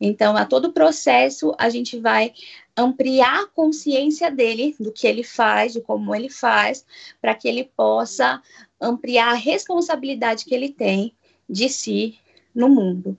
Então, 0.00 0.36
a 0.36 0.44
todo 0.44 0.72
processo, 0.72 1.54
a 1.58 1.70
gente 1.70 1.98
vai 1.98 2.34
ampliar 2.76 3.44
a 3.44 3.46
consciência 3.46 4.30
dele 4.30 4.76
do 4.78 4.92
que 4.92 5.06
ele 5.06 5.22
faz, 5.22 5.72
de 5.72 5.80
como 5.80 6.14
ele 6.14 6.28
faz, 6.28 6.84
para 7.20 7.34
que 7.34 7.48
ele 7.48 7.64
possa 7.64 8.42
ampliar 8.80 9.28
a 9.28 9.34
responsabilidade 9.34 10.44
que 10.44 10.54
ele 10.54 10.68
tem 10.68 11.15
de 11.48 11.68
si 11.68 12.18
no 12.54 12.68
mundo. 12.68 13.16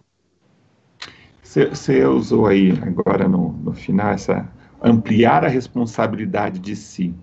Você 1.43 2.05
usou 2.05 2.47
aí 2.47 2.71
agora 2.81 3.27
no, 3.27 3.53
no 3.53 3.73
final 3.73 4.11
essa 4.11 4.51
ampliar 4.81 5.43
a 5.43 5.47
responsabilidade 5.47 6.59
de 6.59 6.75
si. 6.75 7.13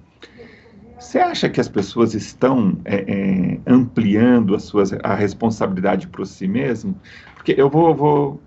Você 0.99 1.18
acha 1.18 1.49
que 1.49 1.61
as 1.61 1.68
pessoas 1.68 2.14
estão 2.14 2.78
é, 2.84 2.96
é, 2.96 3.61
ampliando 3.66 4.54
as 4.54 4.62
suas, 4.62 4.92
a 5.02 5.14
responsabilidade 5.14 6.08
para 6.08 6.25
si 6.25 6.49
mesmo? 6.49 6.99
Porque 7.34 7.54
eu 7.56 7.68
vou, 7.68 7.94
vou 7.94 8.40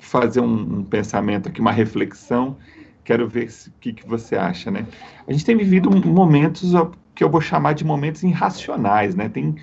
fazer 0.00 0.40
um, 0.40 0.78
um, 0.78 0.84
pensamento 0.84 1.48
aqui, 1.48 1.60
uma 1.60 1.72
reflexão, 1.72 2.56
quero 3.02 3.26
ver 3.26 3.48
o 3.48 3.80
que, 3.80 3.92
que 3.94 4.06
você 4.06 4.36
acha, 4.36 4.70
né? 4.70 4.86
A 5.26 5.32
gente 5.32 5.44
tem 5.44 5.56
vivido 5.56 5.90
momentos 6.06 6.72
que 7.14 7.24
eu 7.24 7.30
vou 7.30 7.40
chamar 7.40 7.72
de 7.72 7.84
momentos 7.84 8.22
irracionais, 8.22 9.14
né? 9.14 9.28
Tem 9.28 9.56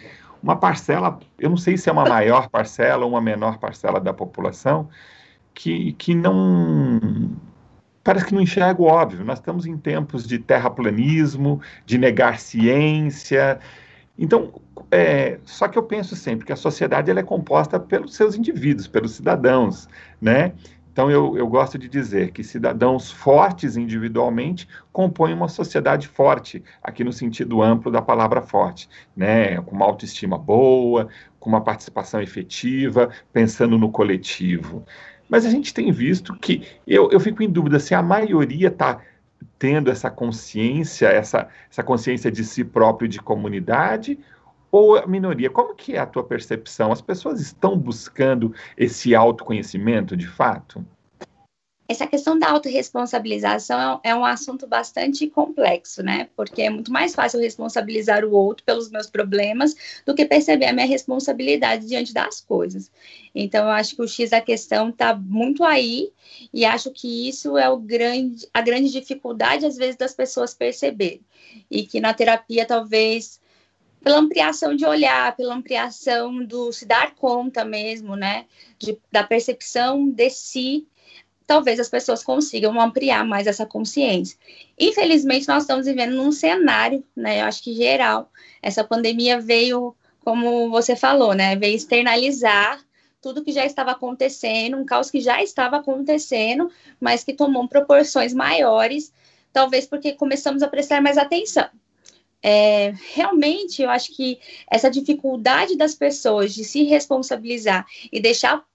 uma 0.43 0.57
parcela, 0.57 1.17
eu 1.39 1.49
não 1.49 1.55
sei 1.55 1.77
se 1.77 1.89
é 1.89 1.91
uma 1.91 2.03
maior 2.03 2.49
parcela 2.49 3.05
ou 3.05 3.11
uma 3.11 3.21
menor 3.21 3.57
parcela 3.59 3.97
da 3.97 4.13
população, 4.13 4.89
que, 5.53 5.93
que 5.93 6.13
não 6.13 7.31
parece 8.03 8.25
que 8.25 8.35
não 8.35 8.41
enxerga 8.41 8.81
o 8.81 8.85
óbvio. 8.85 9.23
Nós 9.23 9.39
estamos 9.39 9.65
em 9.65 9.77
tempos 9.77 10.27
de 10.27 10.37
terraplanismo, 10.37 11.61
de 11.85 11.97
negar 11.97 12.39
ciência. 12.39 13.57
Então, 14.19 14.61
é, 14.91 15.39
só 15.45 15.69
que 15.69 15.77
eu 15.77 15.83
penso 15.83 16.13
sempre 16.13 16.45
que 16.45 16.51
a 16.51 16.57
sociedade 16.57 17.09
ela 17.09 17.21
é 17.21 17.23
composta 17.23 17.79
pelos 17.79 18.13
seus 18.13 18.35
indivíduos, 18.35 18.85
pelos 18.85 19.13
cidadãos, 19.13 19.87
né? 20.21 20.51
Então, 20.93 21.09
eu, 21.09 21.35
eu 21.35 21.47
gosto 21.47 21.75
de 21.75 21.89
dizer 21.89 22.31
que 22.31 22.43
cidadãos 22.43 23.09
fortes 23.09 23.75
individualmente 23.75 24.67
compõem 24.91 25.33
uma 25.33 25.47
sociedade 25.47 26.07
forte, 26.07 26.63
aqui 26.83 27.03
no 27.03 27.11
sentido 27.11 27.63
amplo 27.63 27.91
da 27.91 27.99
palavra 27.99 28.43
forte, 28.43 28.87
né? 29.17 29.59
com 29.61 29.75
uma 29.75 29.85
autoestima 29.85 30.37
boa, 30.37 31.07
com 31.39 31.49
uma 31.49 31.61
participação 31.61 32.21
efetiva, 32.21 33.09
pensando 33.33 33.75
no 33.75 33.89
coletivo. 33.89 34.85
Mas 35.27 35.47
a 35.47 35.49
gente 35.49 35.73
tem 35.73 35.91
visto 35.91 36.35
que 36.35 36.61
eu, 36.85 37.09
eu 37.09 37.19
fico 37.19 37.41
em 37.41 37.49
dúvida 37.49 37.79
se 37.79 37.95
a 37.95 38.03
maioria 38.03 38.67
está 38.67 39.01
tendo 39.57 39.89
essa 39.89 40.11
consciência, 40.11 41.07
essa, 41.07 41.47
essa 41.71 41.81
consciência 41.81 42.31
de 42.31 42.43
si 42.43 42.63
próprio 42.63 43.07
e 43.07 43.09
de 43.09 43.19
comunidade, 43.19 44.19
ou 44.73 44.97
a 44.97 45.05
minoria? 45.05 45.51
Como 45.51 45.75
que 45.75 45.95
é 45.95 45.99
a 45.99 46.05
tua 46.07 46.23
percepção? 46.23 46.91
As 46.91 46.99
pessoas 46.99 47.39
estão 47.39 47.77
buscando 47.77 48.55
esse 48.75 49.13
autoconhecimento 49.13 50.17
de 50.17 50.27
fato? 50.27 50.83
essa 51.93 52.07
questão 52.07 52.39
da 52.39 52.49
autorresponsabilização 52.49 54.01
é, 54.03 54.09
é 54.09 54.15
um 54.15 54.25
assunto 54.25 54.65
bastante 54.65 55.27
complexo, 55.27 56.01
né? 56.01 56.29
Porque 56.35 56.61
é 56.63 56.69
muito 56.69 56.91
mais 56.91 57.13
fácil 57.13 57.39
responsabilizar 57.39 58.25
o 58.25 58.31
outro 58.31 58.63
pelos 58.65 58.89
meus 58.89 59.09
problemas 59.09 59.75
do 60.05 60.15
que 60.15 60.25
perceber 60.25 60.65
a 60.65 60.73
minha 60.73 60.87
responsabilidade 60.87 61.85
diante 61.85 62.13
das 62.13 62.39
coisas. 62.41 62.91
Então, 63.35 63.65
eu 63.65 63.71
acho 63.71 63.95
que 63.95 64.01
o 64.01 64.07
X 64.07 64.31
da 64.31 64.41
questão 64.41 64.89
está 64.89 65.13
muito 65.13 65.63
aí 65.63 66.11
e 66.53 66.65
acho 66.65 66.89
que 66.89 67.27
isso 67.27 67.57
é 67.57 67.69
o 67.69 67.77
grande, 67.77 68.47
a 68.53 68.61
grande 68.61 68.89
dificuldade, 68.89 69.65
às 69.65 69.75
vezes, 69.75 69.95
das 69.95 70.13
pessoas 70.13 70.53
perceberem. 70.53 71.21
E 71.69 71.83
que 71.83 71.99
na 71.99 72.13
terapia, 72.13 72.65
talvez, 72.65 73.39
pela 74.03 74.19
ampliação 74.19 74.75
de 74.75 74.85
olhar, 74.85 75.35
pela 75.35 75.55
ampliação 75.55 76.43
do 76.43 76.71
se 76.73 76.85
dar 76.85 77.15
conta 77.15 77.63
mesmo, 77.63 78.15
né? 78.15 78.45
De, 78.77 78.97
da 79.11 79.23
percepção 79.23 80.09
de 80.09 80.29
si 80.29 80.85
talvez 81.47 81.79
as 81.79 81.89
pessoas 81.89 82.23
consigam 82.23 82.79
ampliar 82.79 83.25
mais 83.25 83.47
essa 83.47 83.65
consciência. 83.65 84.37
Infelizmente, 84.79 85.47
nós 85.47 85.63
estamos 85.63 85.85
vivendo 85.85 86.15
num 86.15 86.31
cenário, 86.31 87.03
né? 87.15 87.41
Eu 87.41 87.45
acho 87.45 87.63
que 87.63 87.73
geral, 87.73 88.29
essa 88.61 88.83
pandemia 88.83 89.39
veio, 89.39 89.95
como 90.23 90.69
você 90.69 90.95
falou, 90.95 91.33
né? 91.33 91.55
Veio 91.55 91.75
externalizar 91.75 92.83
tudo 93.21 93.43
que 93.43 93.53
já 93.53 93.65
estava 93.65 93.91
acontecendo, 93.91 94.77
um 94.77 94.85
caos 94.85 95.09
que 95.09 95.21
já 95.21 95.41
estava 95.41 95.77
acontecendo, 95.77 96.69
mas 96.99 97.23
que 97.23 97.33
tomou 97.33 97.67
proporções 97.69 98.33
maiores, 98.33 99.13
talvez 99.53 99.85
porque 99.85 100.11
começamos 100.11 100.61
a 100.61 100.67
prestar 100.67 101.01
mais 101.01 101.17
atenção. 101.17 101.69
É, 102.45 102.93
realmente, 103.13 103.81
eu 103.81 103.89
acho 103.89 104.13
que 104.13 104.37
essa 104.69 104.91
dificuldade 104.91 105.77
das 105.77 105.95
pessoas 105.95 106.53
de 106.53 106.65
se 106.65 106.83
responsabilizar 106.83 107.85
e 108.11 108.19
deixar 108.19 108.65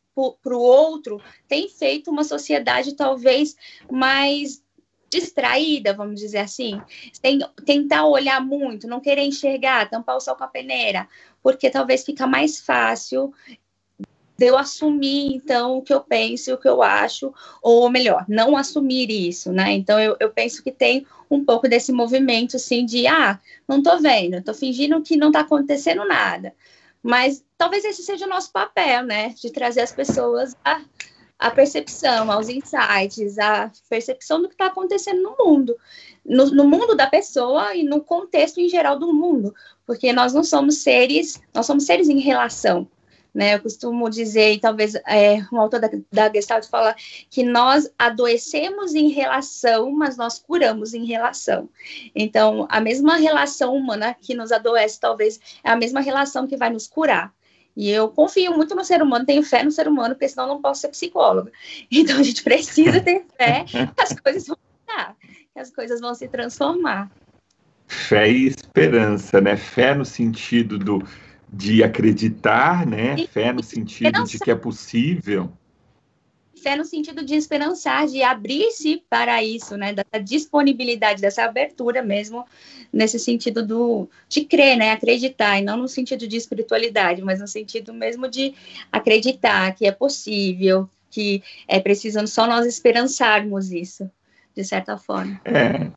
para 0.43 0.57
o 0.57 0.61
outro 0.61 1.21
tem 1.47 1.69
feito 1.69 2.11
uma 2.11 2.25
sociedade 2.25 2.97
talvez 2.97 3.55
mais 3.91 4.63
distraída, 5.11 5.95
vamos 5.95 6.21
dizer 6.21 6.39
assim, 6.39 6.81
tentar 7.65 8.07
olhar 8.07 8.45
muito, 8.45 8.89
não 8.89 9.01
querer 9.01 9.23
enxergar, 9.23 9.89
tampar 9.89 10.17
o 10.17 10.21
sol 10.21 10.37
com 10.37 10.45
a 10.45 10.49
peneira, 10.49 11.09
porque 11.43 11.71
talvez 11.71 12.05
fica 12.05 12.27
mais 12.27 12.61
fácil 12.61 13.33
de 14.39 14.47
eu 14.47 14.57
assumir, 14.57 15.35
então, 15.35 15.79
o 15.79 15.83
que 15.83 15.93
eu 15.93 16.01
penso, 16.01 16.55
o 16.55 16.59
que 16.59 16.69
eu 16.69 16.81
acho, 16.81 17.35
ou 17.61 17.91
melhor, 17.91 18.25
não 18.29 18.57
assumir 18.57 19.11
isso, 19.11 19.53
né? 19.53 19.73
Então, 19.73 19.99
eu, 19.99 20.17
eu 20.21 20.31
penso 20.31 20.63
que 20.63 20.71
tem 20.71 21.05
um 21.29 21.45
pouco 21.45 21.69
desse 21.69 21.91
movimento, 21.91 22.55
assim, 22.55 22.87
de, 22.87 23.09
ah, 23.09 23.41
não 23.67 23.83
tô 23.83 23.99
vendo, 23.99 24.41
tô 24.43 24.55
fingindo 24.55 25.03
que 25.03 25.17
não 25.17 25.33
tá 25.33 25.41
acontecendo 25.41 26.05
nada. 26.07 26.55
Mas 27.03 27.45
talvez 27.57 27.85
esse 27.85 28.03
seja 28.05 28.27
o 28.27 28.29
nosso 28.29 28.53
papel, 28.53 29.05
né? 29.05 29.35
De 29.41 29.51
trazer 29.51 29.81
as 29.81 29.93
pessoas 29.93 30.57
a, 30.65 30.83
a 31.37 31.51
percepção, 31.51 32.31
aos 32.31 32.49
insights, 32.49 33.39
a 33.41 33.73
percepção 33.89 34.41
do 34.41 34.49
que 34.49 34.55
está 34.55 34.67
acontecendo 34.67 35.21
no 35.21 35.37
mundo, 35.37 35.77
no, 36.25 36.47
no, 36.47 36.65
mundo 36.65 36.95
da 36.95 37.09
pessoa 37.09 37.75
e 37.75 37.83
no 37.83 38.01
contexto 38.01 38.59
em 38.59 38.69
geral 38.69 38.99
do 38.99 39.13
mundo, 39.13 39.53
porque 39.85 40.13
nós 40.13 40.33
não 40.33 40.45
somos 40.45 40.77
seres, 40.77 41.41
nós 41.53 41.67
somos 41.67 41.85
seres 41.85 42.09
em 42.09 42.21
relação. 42.21 42.89
Né? 43.35 43.55
Eu 43.55 43.61
costumo 43.61 44.09
dizer, 44.09 44.55
e 44.55 44.61
talvez 44.61 44.95
é, 45.07 45.45
um 45.53 45.61
autor 45.61 45.81
da, 45.81 45.91
da 46.11 46.33
Gestalt 46.33 46.67
fala 46.67 46.95
que 47.31 47.43
nós 47.43 47.91
adoecemos 47.99 48.95
em 48.95 49.09
relação, 49.09 49.91
mas 49.93 50.17
nós 50.17 50.39
curamos 50.39 50.95
em 50.95 51.05
relação. 51.05 51.69
Então, 52.15 52.67
a 52.71 52.81
mesma 52.81 53.17
relação 53.17 53.75
humana 53.75 54.15
que 54.21 54.35
nos 54.35 54.51
adoece, 54.51 54.99
talvez, 54.99 55.39
é 55.63 55.71
a 55.71 55.77
mesma 55.77 56.01
relação 56.01 56.47
que 56.47 56.57
vai 56.57 56.71
nos 56.71 56.87
curar. 56.87 57.33
E 57.77 57.91
eu 57.91 58.09
confio 58.09 58.57
muito 58.57 58.75
no 58.75 58.85
ser 58.85 59.01
humano, 59.01 59.25
tenho 59.25 59.43
fé 59.43 59.63
no 59.63 59.71
ser 59.71 59.87
humano, 59.87 60.15
porque 60.15 60.29
senão 60.29 60.49
não 60.49 60.61
posso 60.61 60.81
ser 60.81 60.89
psicóloga. 60.89 61.53
Então, 61.91 62.19
a 62.19 62.23
gente 62.23 62.43
precisa 62.43 63.01
ter 63.01 63.25
fé 63.37 63.65
as 63.97 64.19
coisas 64.19 64.47
vão 64.47 64.57
mudar, 64.81 65.17
as 65.55 65.71
coisas 65.71 66.01
vão 66.01 66.15
se 66.15 66.27
transformar. 66.29 67.11
Fé 67.87 68.31
e 68.31 68.47
esperança, 68.47 69.41
né? 69.41 69.57
Fé 69.57 69.95
no 69.95 70.05
sentido 70.05 70.79
do 70.79 71.03
de 71.53 71.83
acreditar, 71.83 72.87
né? 72.87 73.17
E, 73.19 73.27
Fé 73.27 73.53
no 73.53 73.63
sentido 73.63 74.25
de 74.25 74.39
que 74.39 74.51
é 74.51 74.55
possível. 74.55 75.51
Fé 76.63 76.77
no 76.77 76.85
sentido 76.85 77.25
de 77.25 77.35
esperançar, 77.35 78.07
de 78.07 78.23
abrir-se 78.23 79.03
para 79.09 79.43
isso, 79.43 79.77
né? 79.77 79.93
Dessa 79.93 80.23
disponibilidade, 80.23 81.21
dessa 81.21 81.45
abertura 81.45 82.03
mesmo, 82.03 82.45
nesse 82.93 83.19
sentido 83.19 83.65
do 83.65 84.09
de 84.29 84.45
crer, 84.45 84.77
né? 84.77 84.93
Acreditar, 84.93 85.59
e 85.59 85.63
não 85.63 85.77
no 85.77 85.89
sentido 85.89 86.27
de 86.27 86.37
espiritualidade, 86.37 87.23
mas 87.23 87.41
no 87.41 87.47
sentido 87.47 87.95
mesmo 87.95 88.29
de 88.29 88.55
acreditar 88.91 89.73
que 89.75 89.87
é 89.87 89.93
possível, 89.93 90.89
que 91.11 91.43
é 91.67 91.81
preciso 91.81 92.27
só 92.27 92.47
nós 92.47 92.67
esperançarmos 92.67 93.71
isso, 93.71 94.11
de 94.55 94.65
certa 94.65 94.99
forma. 94.99 95.41
É. 95.45 95.91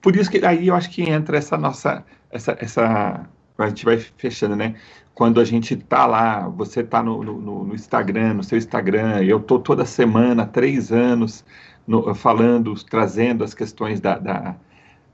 Por 0.00 0.14
isso 0.16 0.30
que 0.30 0.44
aí 0.44 0.68
eu 0.68 0.74
acho 0.74 0.90
que 0.90 1.02
entra 1.02 1.38
essa 1.38 1.56
nossa 1.56 2.04
essa, 2.30 2.56
essa 2.60 3.28
a 3.58 3.68
gente 3.68 3.84
vai 3.84 3.98
fechando, 3.98 4.56
né? 4.56 4.74
Quando 5.14 5.40
a 5.40 5.44
gente 5.44 5.76
tá 5.76 6.06
lá, 6.06 6.48
você 6.48 6.82
tá 6.82 7.02
no, 7.02 7.22
no, 7.22 7.64
no 7.64 7.74
Instagram, 7.74 8.34
no 8.34 8.42
seu 8.42 8.58
Instagram, 8.58 9.22
eu 9.22 9.38
tô 9.40 9.58
toda 9.58 9.84
semana, 9.86 10.46
três 10.46 10.90
anos, 10.90 11.44
no, 11.86 12.14
falando, 12.14 12.74
trazendo 12.84 13.44
as 13.44 13.54
questões 13.54 14.00
da, 14.00 14.18
da, 14.18 14.56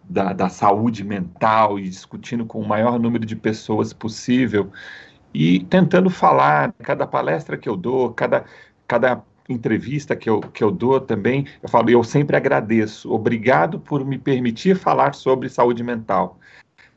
da, 0.03 0.33
da 0.33 0.49
saúde 0.49 1.05
mental 1.05 1.79
e 1.79 1.89
discutindo 1.89 2.47
com 2.47 2.61
o 2.61 2.67
maior 2.67 2.99
número 2.99 3.27
de 3.27 3.37
pessoas 3.37 3.93
possível 3.93 4.71
e 5.33 5.61
tentando 5.65 6.11
falar, 6.11 6.73
cada 6.83 7.07
palestra 7.07 7.57
que 7.57 7.69
eu 7.69 7.77
dou, 7.77 8.13
cada, 8.13 8.45
cada 8.87 9.23
entrevista 9.49 10.17
que 10.17 10.29
eu, 10.29 10.41
que 10.41 10.63
eu 10.63 10.71
dou 10.71 11.01
também, 11.01 11.47
eu 11.63 11.69
falo, 11.69 11.91
eu 11.91 12.03
sempre 12.03 12.37
agradeço, 12.37 13.13
obrigado 13.13 13.79
por 13.79 14.05
me 14.05 14.19
permitir 14.19 14.77
falar 14.77 15.15
sobre 15.15 15.49
saúde 15.49 15.83
mental, 15.83 16.39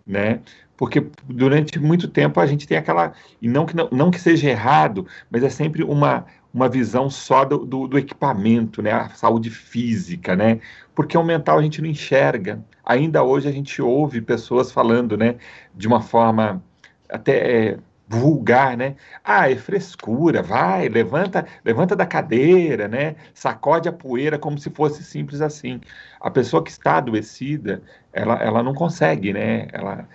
né? 0.05 0.41
Porque 0.83 1.07
durante 1.23 1.79
muito 1.79 2.09
tempo 2.09 2.41
a 2.41 2.45
gente 2.45 2.67
tem 2.67 2.77
aquela, 2.77 3.13
e 3.41 3.47
não 3.47 3.65
que, 3.65 3.73
não, 3.73 3.87
não 3.89 4.11
que 4.11 4.19
seja 4.19 4.49
errado, 4.49 5.07
mas 5.31 5.41
é 5.41 5.47
sempre 5.49 5.81
uma, 5.81 6.25
uma 6.53 6.67
visão 6.67 7.09
só 7.09 7.45
do, 7.45 7.59
do, 7.59 7.87
do, 7.87 7.97
equipamento, 7.97 8.81
né? 8.81 8.91
A 8.91 9.07
saúde 9.11 9.49
física, 9.49 10.35
né? 10.35 10.59
Porque 10.93 11.17
o 11.17 11.23
mental 11.23 11.57
a 11.57 11.61
gente 11.61 11.81
não 11.81 11.87
enxerga. 11.87 12.61
Ainda 12.83 13.23
hoje 13.23 13.47
a 13.47 13.51
gente 13.53 13.81
ouve 13.81 14.19
pessoas 14.19 14.73
falando, 14.73 15.15
né? 15.15 15.37
De 15.73 15.87
uma 15.87 16.01
forma 16.01 16.61
até 17.07 17.69
é, 17.69 17.79
vulgar, 18.05 18.75
né? 18.75 18.97
Ah, 19.23 19.49
é 19.49 19.55
frescura, 19.55 20.43
vai, 20.43 20.89
levanta, 20.89 21.47
levanta 21.63 21.95
da 21.95 22.05
cadeira, 22.05 22.89
né? 22.89 23.15
Sacode 23.33 23.87
a 23.87 23.93
poeira 23.93 24.37
como 24.37 24.57
se 24.57 24.69
fosse 24.69 25.01
simples 25.01 25.39
assim. 25.39 25.79
A 26.19 26.29
pessoa 26.29 26.61
que 26.61 26.71
está 26.71 26.97
adoecida, 26.97 27.81
ela, 28.11 28.35
ela 28.43 28.61
não 28.61 28.73
consegue, 28.73 29.31
né? 29.31 29.67
Ela, 29.71 30.09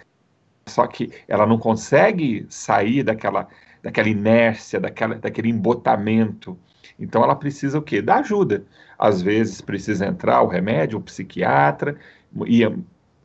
só 0.68 0.86
que 0.86 1.10
ela 1.26 1.46
não 1.46 1.58
consegue 1.58 2.46
sair 2.48 3.02
daquela 3.02 3.48
daquela 3.82 4.08
inércia, 4.08 4.80
daquela, 4.80 5.14
daquele 5.16 5.48
embotamento. 5.48 6.58
Então 6.98 7.22
ela 7.22 7.36
precisa 7.36 7.78
o 7.78 7.82
quê? 7.82 8.02
Da 8.02 8.16
ajuda. 8.16 8.64
Às 8.98 9.22
vezes 9.22 9.60
precisa 9.60 10.06
entrar 10.06 10.42
o 10.42 10.48
remédio, 10.48 10.98
o 10.98 11.02
psiquiatra, 11.02 11.96
e, 12.46 12.62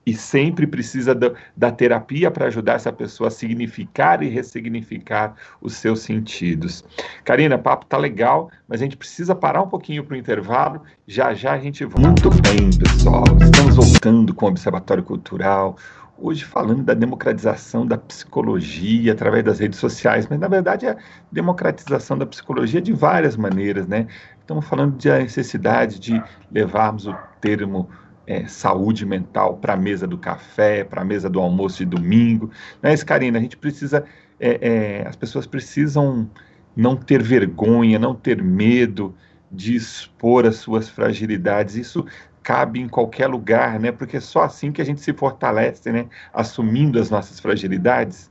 e 0.05 0.13
sempre 0.13 0.67
precisa 0.67 1.15
da, 1.15 1.33
da 1.57 1.71
terapia 1.71 2.29
para 2.29 2.45
ajudar 2.45 2.73
essa 2.73 2.93
pessoa 2.93 3.29
a 3.29 3.31
significar 3.31 4.21
e 4.21 4.29
ressignificar 4.29 5.35
os 5.59 5.73
seus 5.73 6.01
sentidos. 6.01 6.85
Karina, 7.23 7.57
papo 7.57 7.87
tá 7.87 7.97
legal, 7.97 8.51
mas 8.67 8.81
a 8.81 8.83
gente 8.83 8.97
precisa 8.97 9.33
parar 9.33 9.63
um 9.63 9.67
pouquinho 9.67 10.03
para 10.03 10.13
o 10.13 10.17
intervalo. 10.17 10.81
Já 11.07 11.33
já 11.33 11.53
a 11.53 11.59
gente 11.59 11.83
volta. 11.83 12.07
Muito 12.07 12.29
bem, 12.43 12.69
pessoal. 12.77 13.23
Estamos 13.41 13.75
voltando 13.75 14.35
com 14.35 14.45
o 14.45 14.49
Observatório 14.49 15.03
Cultural 15.03 15.75
hoje 16.17 16.45
falando 16.45 16.83
da 16.83 16.93
democratização 16.93 17.85
da 17.85 17.97
psicologia 17.97 19.13
através 19.13 19.43
das 19.43 19.59
redes 19.59 19.79
sociais, 19.79 20.27
mas 20.29 20.39
na 20.39 20.47
verdade 20.47 20.85
é 20.85 20.91
a 20.91 20.97
democratização 21.31 22.17
da 22.17 22.25
psicologia 22.25 22.81
de 22.81 22.93
várias 22.93 23.35
maneiras, 23.35 23.87
né? 23.87 24.07
Estamos 24.39 24.65
falando 24.65 24.97
de 24.97 25.09
a 25.09 25.19
necessidade 25.19 25.99
de 25.99 26.21
levarmos 26.51 27.07
o 27.07 27.15
termo 27.41 27.89
é, 28.25 28.45
saúde 28.45 29.05
mental 29.05 29.57
para 29.57 29.73
a 29.73 29.77
mesa 29.77 30.07
do 30.07 30.17
café, 30.17 30.83
para 30.83 31.01
a 31.01 31.05
mesa 31.05 31.29
do 31.29 31.39
almoço 31.39 31.79
de 31.79 31.85
domingo. 31.85 32.49
Não 32.81 32.89
é 32.89 32.93
isso, 32.93 33.05
Karina? 33.05 33.37
A 33.37 33.41
gente 33.41 33.57
precisa, 33.57 34.05
é, 34.39 35.01
é, 35.01 35.07
as 35.07 35.15
pessoas 35.15 35.45
precisam 35.45 36.29
não 36.75 36.95
ter 36.95 37.21
vergonha, 37.21 37.99
não 37.99 38.15
ter 38.15 38.41
medo 38.41 39.15
de 39.51 39.75
expor 39.75 40.45
as 40.45 40.55
suas 40.55 40.89
fragilidades. 40.89 41.75
Isso 41.75 42.05
cabe 42.43 42.79
em 42.79 42.89
qualquer 42.89 43.27
lugar, 43.27 43.79
né? 43.79 43.91
Porque 43.91 44.17
é 44.17 44.21
só 44.21 44.41
assim 44.41 44.71
que 44.71 44.81
a 44.81 44.85
gente 44.85 45.01
se 45.01 45.13
fortalece, 45.13 45.91
né? 45.91 46.07
Assumindo 46.33 46.99
as 46.99 47.09
nossas 47.09 47.39
fragilidades. 47.39 48.29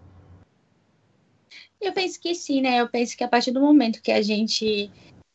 Eu 1.80 1.92
penso 1.92 2.20
que 2.20 2.34
sim, 2.34 2.60
né? 2.60 2.80
Eu 2.80 2.88
penso 2.88 3.16
que 3.16 3.24
a 3.24 3.28
partir 3.28 3.50
do 3.50 3.60
momento 3.60 4.00
que 4.02 4.12
a 4.12 4.22
gente 4.22 4.88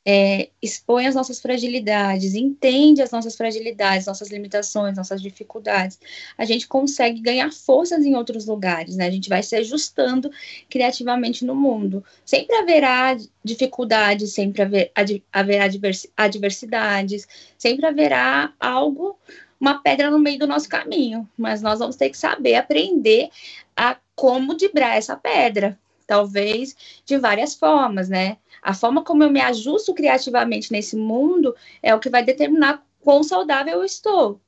é, 0.09 0.51
expõe 0.61 1.05
as 1.05 1.15
nossas 1.15 1.41
fragilidades, 1.41 2.33
entende 2.33 3.01
as 3.01 3.11
nossas 3.11 3.35
fragilidades, 3.35 4.07
nossas 4.07 4.29
limitações, 4.29 4.95
nossas 4.95 5.21
dificuldades, 5.21 5.99
a 6.37 6.45
gente 6.45 6.65
consegue 6.65 7.19
ganhar 7.19 7.51
forças 7.51 8.05
em 8.05 8.15
outros 8.15 8.45
lugares, 8.45 8.95
né? 8.95 9.05
A 9.05 9.11
gente 9.11 9.27
vai 9.27 9.43
se 9.43 9.53
ajustando 9.57 10.31
criativamente 10.69 11.43
no 11.43 11.53
mundo. 11.53 12.05
Sempre 12.23 12.55
haverá 12.55 13.17
dificuldades, 13.43 14.31
sempre 14.31 14.61
haver, 14.61 14.91
ad, 14.95 15.21
haverá 15.29 15.65
adversidades, 16.15 17.27
sempre 17.57 17.85
haverá 17.85 18.53
algo, 18.61 19.19
uma 19.59 19.81
pedra 19.83 20.09
no 20.09 20.19
meio 20.19 20.39
do 20.39 20.47
nosso 20.47 20.69
caminho, 20.69 21.29
mas 21.37 21.61
nós 21.61 21.79
vamos 21.79 21.97
ter 21.97 22.09
que 22.09 22.17
saber 22.17 22.55
aprender 22.55 23.29
a 23.75 23.97
como 24.15 24.55
dibrar 24.55 24.95
essa 24.95 25.17
pedra, 25.17 25.77
talvez 26.07 26.75
de 27.05 27.17
várias 27.17 27.53
formas, 27.53 28.09
né? 28.09 28.37
A 28.61 28.73
forma 28.73 29.03
como 29.03 29.23
eu 29.23 29.29
me 29.29 29.41
ajusto 29.41 29.93
criativamente 29.93 30.71
nesse 30.71 30.95
mundo 30.95 31.55
é 31.83 31.93
o 31.93 31.99
que 31.99 32.09
vai 32.09 32.23
determinar 32.23 32.83
quão 33.01 33.21
saudável 33.21 33.79
eu 33.79 33.85
estou. 33.85 34.41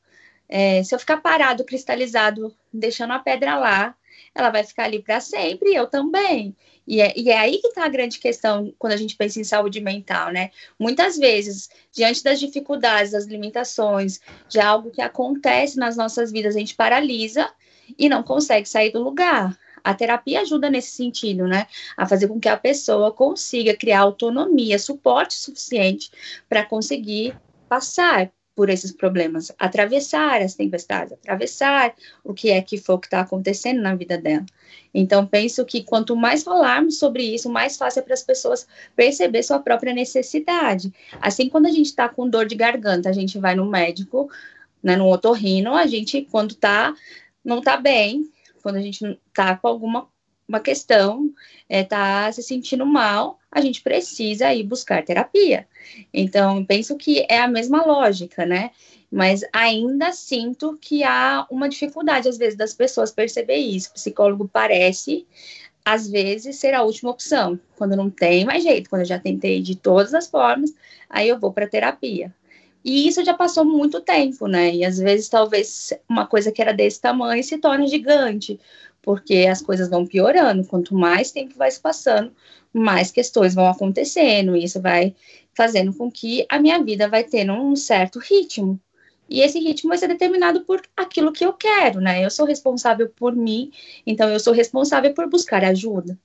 É, 0.47 0.81
se 0.83 0.95
eu 0.95 0.99
ficar 0.99 1.17
parado, 1.17 1.63
cristalizado, 1.63 2.55
deixando 2.73 3.13
a 3.13 3.19
pedra 3.19 3.55
lá, 3.55 3.95
ela 4.33 4.49
vai 4.49 4.63
ficar 4.63 4.85
ali 4.85 5.01
para 5.01 5.19
sempre, 5.19 5.69
e 5.69 5.75
eu 5.75 5.87
também. 5.87 6.55
E 6.87 7.01
é, 7.01 7.13
e 7.15 7.29
é 7.29 7.37
aí 7.37 7.59
que 7.59 7.67
está 7.67 7.85
a 7.85 7.89
grande 7.89 8.17
questão 8.17 8.73
quando 8.79 8.93
a 8.93 8.97
gente 8.97 9.15
pensa 9.15 9.39
em 9.39 9.43
saúde 9.43 9.79
mental, 9.79 10.31
né? 10.31 10.49
Muitas 10.79 11.17
vezes, 11.17 11.69
diante 11.91 12.23
das 12.23 12.39
dificuldades, 12.39 13.11
das 13.11 13.25
limitações, 13.25 14.19
de 14.47 14.59
algo 14.59 14.89
que 14.89 15.01
acontece 15.01 15.77
nas 15.77 15.95
nossas 15.95 16.31
vidas, 16.31 16.55
a 16.55 16.59
gente 16.59 16.75
paralisa 16.75 17.51
e 17.97 18.09
não 18.09 18.23
consegue 18.23 18.67
sair 18.67 18.91
do 18.91 19.03
lugar. 19.03 19.55
A 19.83 19.93
terapia 19.93 20.41
ajuda 20.41 20.69
nesse 20.69 20.91
sentido, 20.91 21.47
né? 21.47 21.67
A 21.95 22.07
fazer 22.07 22.27
com 22.27 22.39
que 22.39 22.49
a 22.49 22.57
pessoa 22.57 23.11
consiga 23.11 23.75
criar 23.75 24.01
autonomia, 24.01 24.79
suporte 24.79 25.33
suficiente 25.33 26.11
para 26.47 26.65
conseguir 26.65 27.35
passar 27.67 28.31
por 28.59 28.69
esses 28.69 28.91
problemas, 28.91 29.53
atravessar 29.57 30.41
as 30.41 30.53
tempestades, 30.53 31.13
atravessar 31.13 31.95
o 32.25 32.33
que 32.33 32.49
é 32.49 32.61
que 32.61 32.77
foi 32.77 32.95
o 32.95 32.99
que 32.99 33.07
está 33.07 33.21
acontecendo 33.21 33.81
na 33.81 33.95
vida 33.95 34.17
dela. 34.17 34.45
Então, 34.93 35.25
penso 35.25 35.63
que 35.63 35.81
quanto 35.81 36.13
mais 36.13 36.43
falarmos 36.43 36.99
sobre 36.99 37.23
isso, 37.23 37.49
mais 37.49 37.77
fácil 37.77 38.01
é 38.01 38.03
para 38.03 38.13
as 38.13 38.21
pessoas 38.21 38.67
perceber 38.97 39.43
sua 39.43 39.59
própria 39.59 39.93
necessidade. 39.93 40.91
Assim, 41.21 41.47
quando 41.47 41.67
a 41.67 41.71
gente 41.71 41.85
está 41.85 42.09
com 42.09 42.29
dor 42.29 42.45
de 42.47 42.55
garganta, 42.55 43.07
a 43.07 43.13
gente 43.13 43.39
vai 43.39 43.55
no 43.55 43.65
médico, 43.65 44.29
né, 44.83 44.97
no 44.97 45.09
otorrino, 45.09 45.73
a 45.73 45.87
gente, 45.87 46.27
quando 46.29 46.53
tá, 46.53 46.93
não 47.41 47.59
está 47.59 47.77
bem, 47.77 48.29
quando 48.61 48.75
a 48.77 48.81
gente 48.81 49.19
está 49.29 49.55
com 49.55 49.67
alguma 49.67 50.07
uma 50.49 50.59
questão, 50.59 51.31
é, 51.69 51.87
se 52.31 52.41
sentindo 52.41 52.83
mal, 52.83 53.37
a 53.51 53.61
gente 53.61 53.83
precisa 53.83 54.51
ir 54.51 54.63
buscar 54.63 55.05
terapia. 55.05 55.67
Então, 56.11 56.65
penso 56.65 56.97
que 56.97 57.23
é 57.29 57.39
a 57.39 57.47
mesma 57.47 57.85
lógica, 57.85 58.47
né? 58.47 58.71
Mas 59.11 59.41
ainda 59.53 60.11
sinto 60.11 60.75
que 60.81 61.03
há 61.03 61.45
uma 61.51 61.69
dificuldade, 61.69 62.27
às 62.27 62.37
vezes, 62.37 62.57
das 62.57 62.73
pessoas 62.73 63.11
perceber 63.11 63.57
isso. 63.57 63.89
O 63.89 63.93
psicólogo 63.93 64.49
parece, 64.51 65.27
às 65.85 66.09
vezes, 66.09 66.57
ser 66.57 66.73
a 66.73 66.81
última 66.81 67.11
opção. 67.11 67.59
Quando 67.77 67.95
não 67.95 68.09
tem 68.09 68.43
mais 68.43 68.63
jeito, 68.63 68.89
quando 68.89 69.01
eu 69.01 69.07
já 69.07 69.19
tentei 69.19 69.61
de 69.61 69.75
todas 69.75 70.15
as 70.15 70.27
formas, 70.27 70.73
aí 71.07 71.29
eu 71.29 71.39
vou 71.39 71.53
para 71.53 71.67
terapia. 71.67 72.33
E 72.83 73.07
isso 73.07 73.23
já 73.25 73.33
passou 73.33 73.65
muito 73.65 74.01
tempo, 74.01 74.47
né? 74.47 74.73
E 74.73 74.85
às 74.85 74.97
vezes 74.97 75.29
talvez 75.29 75.93
uma 76.07 76.25
coisa 76.27 76.51
que 76.51 76.61
era 76.61 76.73
desse 76.73 76.99
tamanho 77.01 77.43
se 77.43 77.57
torne 77.57 77.87
gigante, 77.87 78.59
porque 79.01 79.47
as 79.49 79.61
coisas 79.61 79.89
vão 79.89 80.05
piorando. 80.05 80.65
Quanto 80.65 80.95
mais 80.95 81.31
tempo 81.31 81.55
vai 81.57 81.69
se 81.71 81.79
passando, 81.79 82.31
mais 82.73 83.11
questões 83.11 83.53
vão 83.53 83.67
acontecendo. 83.67 84.55
E 84.55 84.63
isso 84.63 84.81
vai 84.81 85.15
fazendo 85.53 85.93
com 85.93 86.09
que 86.11 86.45
a 86.49 86.59
minha 86.59 86.81
vida 86.83 87.07
vai 87.09 87.23
tendo 87.23 87.53
um 87.53 87.75
certo 87.75 88.19
ritmo. 88.19 88.79
E 89.29 89.41
esse 89.41 89.59
ritmo 89.59 89.89
vai 89.89 89.97
ser 89.97 90.07
determinado 90.07 90.61
por 90.65 90.81
aquilo 90.97 91.31
que 91.31 91.45
eu 91.45 91.53
quero, 91.53 92.01
né? 92.01 92.23
Eu 92.25 92.31
sou 92.31 92.45
responsável 92.45 93.09
por 93.09 93.35
mim, 93.35 93.71
então 94.05 94.29
eu 94.29 94.39
sou 94.39 94.53
responsável 94.53 95.13
por 95.13 95.29
buscar 95.29 95.63
ajuda. 95.63 96.17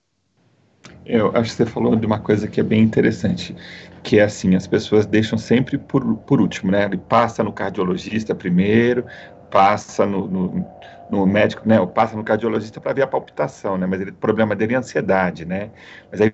Eu 1.04 1.28
acho 1.36 1.50
que 1.50 1.56
você 1.56 1.66
falou 1.66 1.94
de 1.96 2.06
uma 2.06 2.18
coisa 2.18 2.48
que 2.48 2.60
é 2.60 2.62
bem 2.62 2.80
interessante, 2.82 3.54
que 4.02 4.18
é 4.18 4.22
assim, 4.24 4.54
as 4.54 4.66
pessoas 4.66 5.04
deixam 5.06 5.36
sempre 5.38 5.76
por, 5.76 6.02
por 6.18 6.40
último, 6.40 6.70
né? 6.72 6.84
Ele 6.84 6.96
passa 6.96 7.44
no 7.44 7.52
cardiologista 7.52 8.34
primeiro, 8.34 9.04
passa 9.50 10.06
no, 10.06 10.26
no, 10.26 10.66
no 11.10 11.26
médico, 11.26 11.68
né? 11.68 11.78
Ou 11.78 11.86
passa 11.86 12.16
no 12.16 12.24
cardiologista 12.24 12.80
para 12.80 12.94
ver 12.94 13.02
a 13.02 13.06
palpitação, 13.06 13.76
né? 13.76 13.86
Mas 13.86 14.00
ele, 14.00 14.10
o 14.12 14.14
problema 14.14 14.56
dele 14.56 14.74
é 14.74 14.78
ansiedade, 14.78 15.44
né? 15.44 15.70
Mas 16.10 16.20
aí 16.22 16.32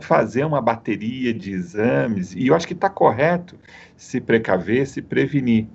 fazer 0.00 0.44
uma 0.44 0.60
bateria 0.62 1.34
de 1.34 1.52
exames, 1.52 2.34
e 2.34 2.46
eu 2.48 2.54
acho 2.54 2.66
que 2.66 2.72
está 2.74 2.88
correto 2.90 3.58
se 3.96 4.20
precaver, 4.20 4.86
se 4.86 5.02
prevenir. 5.02 5.66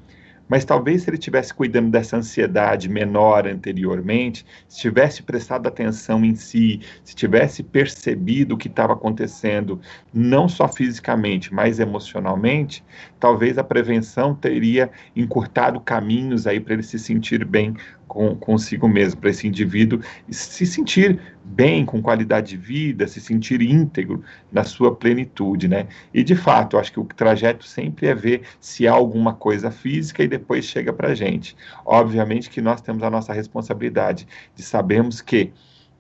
Mas 0.47 0.65
talvez 0.65 1.03
se 1.03 1.10
ele 1.10 1.17
tivesse 1.17 1.53
cuidando 1.53 1.89
dessa 1.89 2.17
ansiedade 2.17 2.89
menor 2.89 3.47
anteriormente, 3.47 4.45
se 4.67 4.82
tivesse 4.82 5.23
prestado 5.23 5.67
atenção 5.67 6.23
em 6.23 6.36
si, 6.36 6.82
se 7.03 7.15
tivesse 7.15 7.63
percebido 7.63 8.56
o 8.56 8.58
que 8.58 8.67
estava 8.67 8.93
acontecendo, 8.93 9.79
não 10.13 10.47
só 10.49 10.67
fisicamente, 10.67 11.53
mas 11.53 11.79
emocionalmente, 11.79 12.84
talvez 13.19 13.58
a 13.58 13.63
prevenção 13.63 14.36
teria 14.36 14.91
encurtado 15.15 15.79
caminhos 15.79 16.45
aí 16.45 16.60
para 16.60 16.73
ele 16.73 16.84
se 16.84 16.99
sentir 16.99 17.45
bem 17.45 17.75
com, 18.13 18.36
consigo 18.36 18.88
mesmo, 18.88 19.19
para 19.19 19.32
esse 19.32 19.47
indivíduo 19.47 19.99
se 20.30 20.67
sentir 20.67 21.19
bem, 21.43 21.84
com 21.84 22.02
qualidade 22.02 22.49
de 22.49 22.58
vida, 22.58 23.08
se 23.08 23.19
sentir 23.19 23.62
íntegro 23.62 24.23
na 24.52 24.63
sua 24.63 24.95
plenitude, 24.95 25.67
né? 25.67 25.88
E 26.13 26.23
de 26.23 26.36
fato, 26.36 26.78
acho 26.78 26.93
que 26.93 26.99
o 26.99 27.06
trajeto 27.06 27.65
sempre 27.65 28.08
é 28.08 28.13
ver 28.13 28.43
se 28.62 28.88
há 28.88 28.93
alguma 28.93 29.34
coisa 29.34 29.71
física 29.71 30.23
e 30.23 30.28
depois 30.28 30.65
chega 30.65 30.93
para 30.93 31.10
a 31.10 31.15
gente. 31.15 31.56
Obviamente 31.84 32.49
que 32.52 32.62
nós 32.62 32.82
temos 32.82 33.02
a 33.02 33.10
nossa 33.10 33.34
responsabilidade 33.34 34.28
de 34.56 34.62
sabermos 34.62 35.19
que 35.19 35.52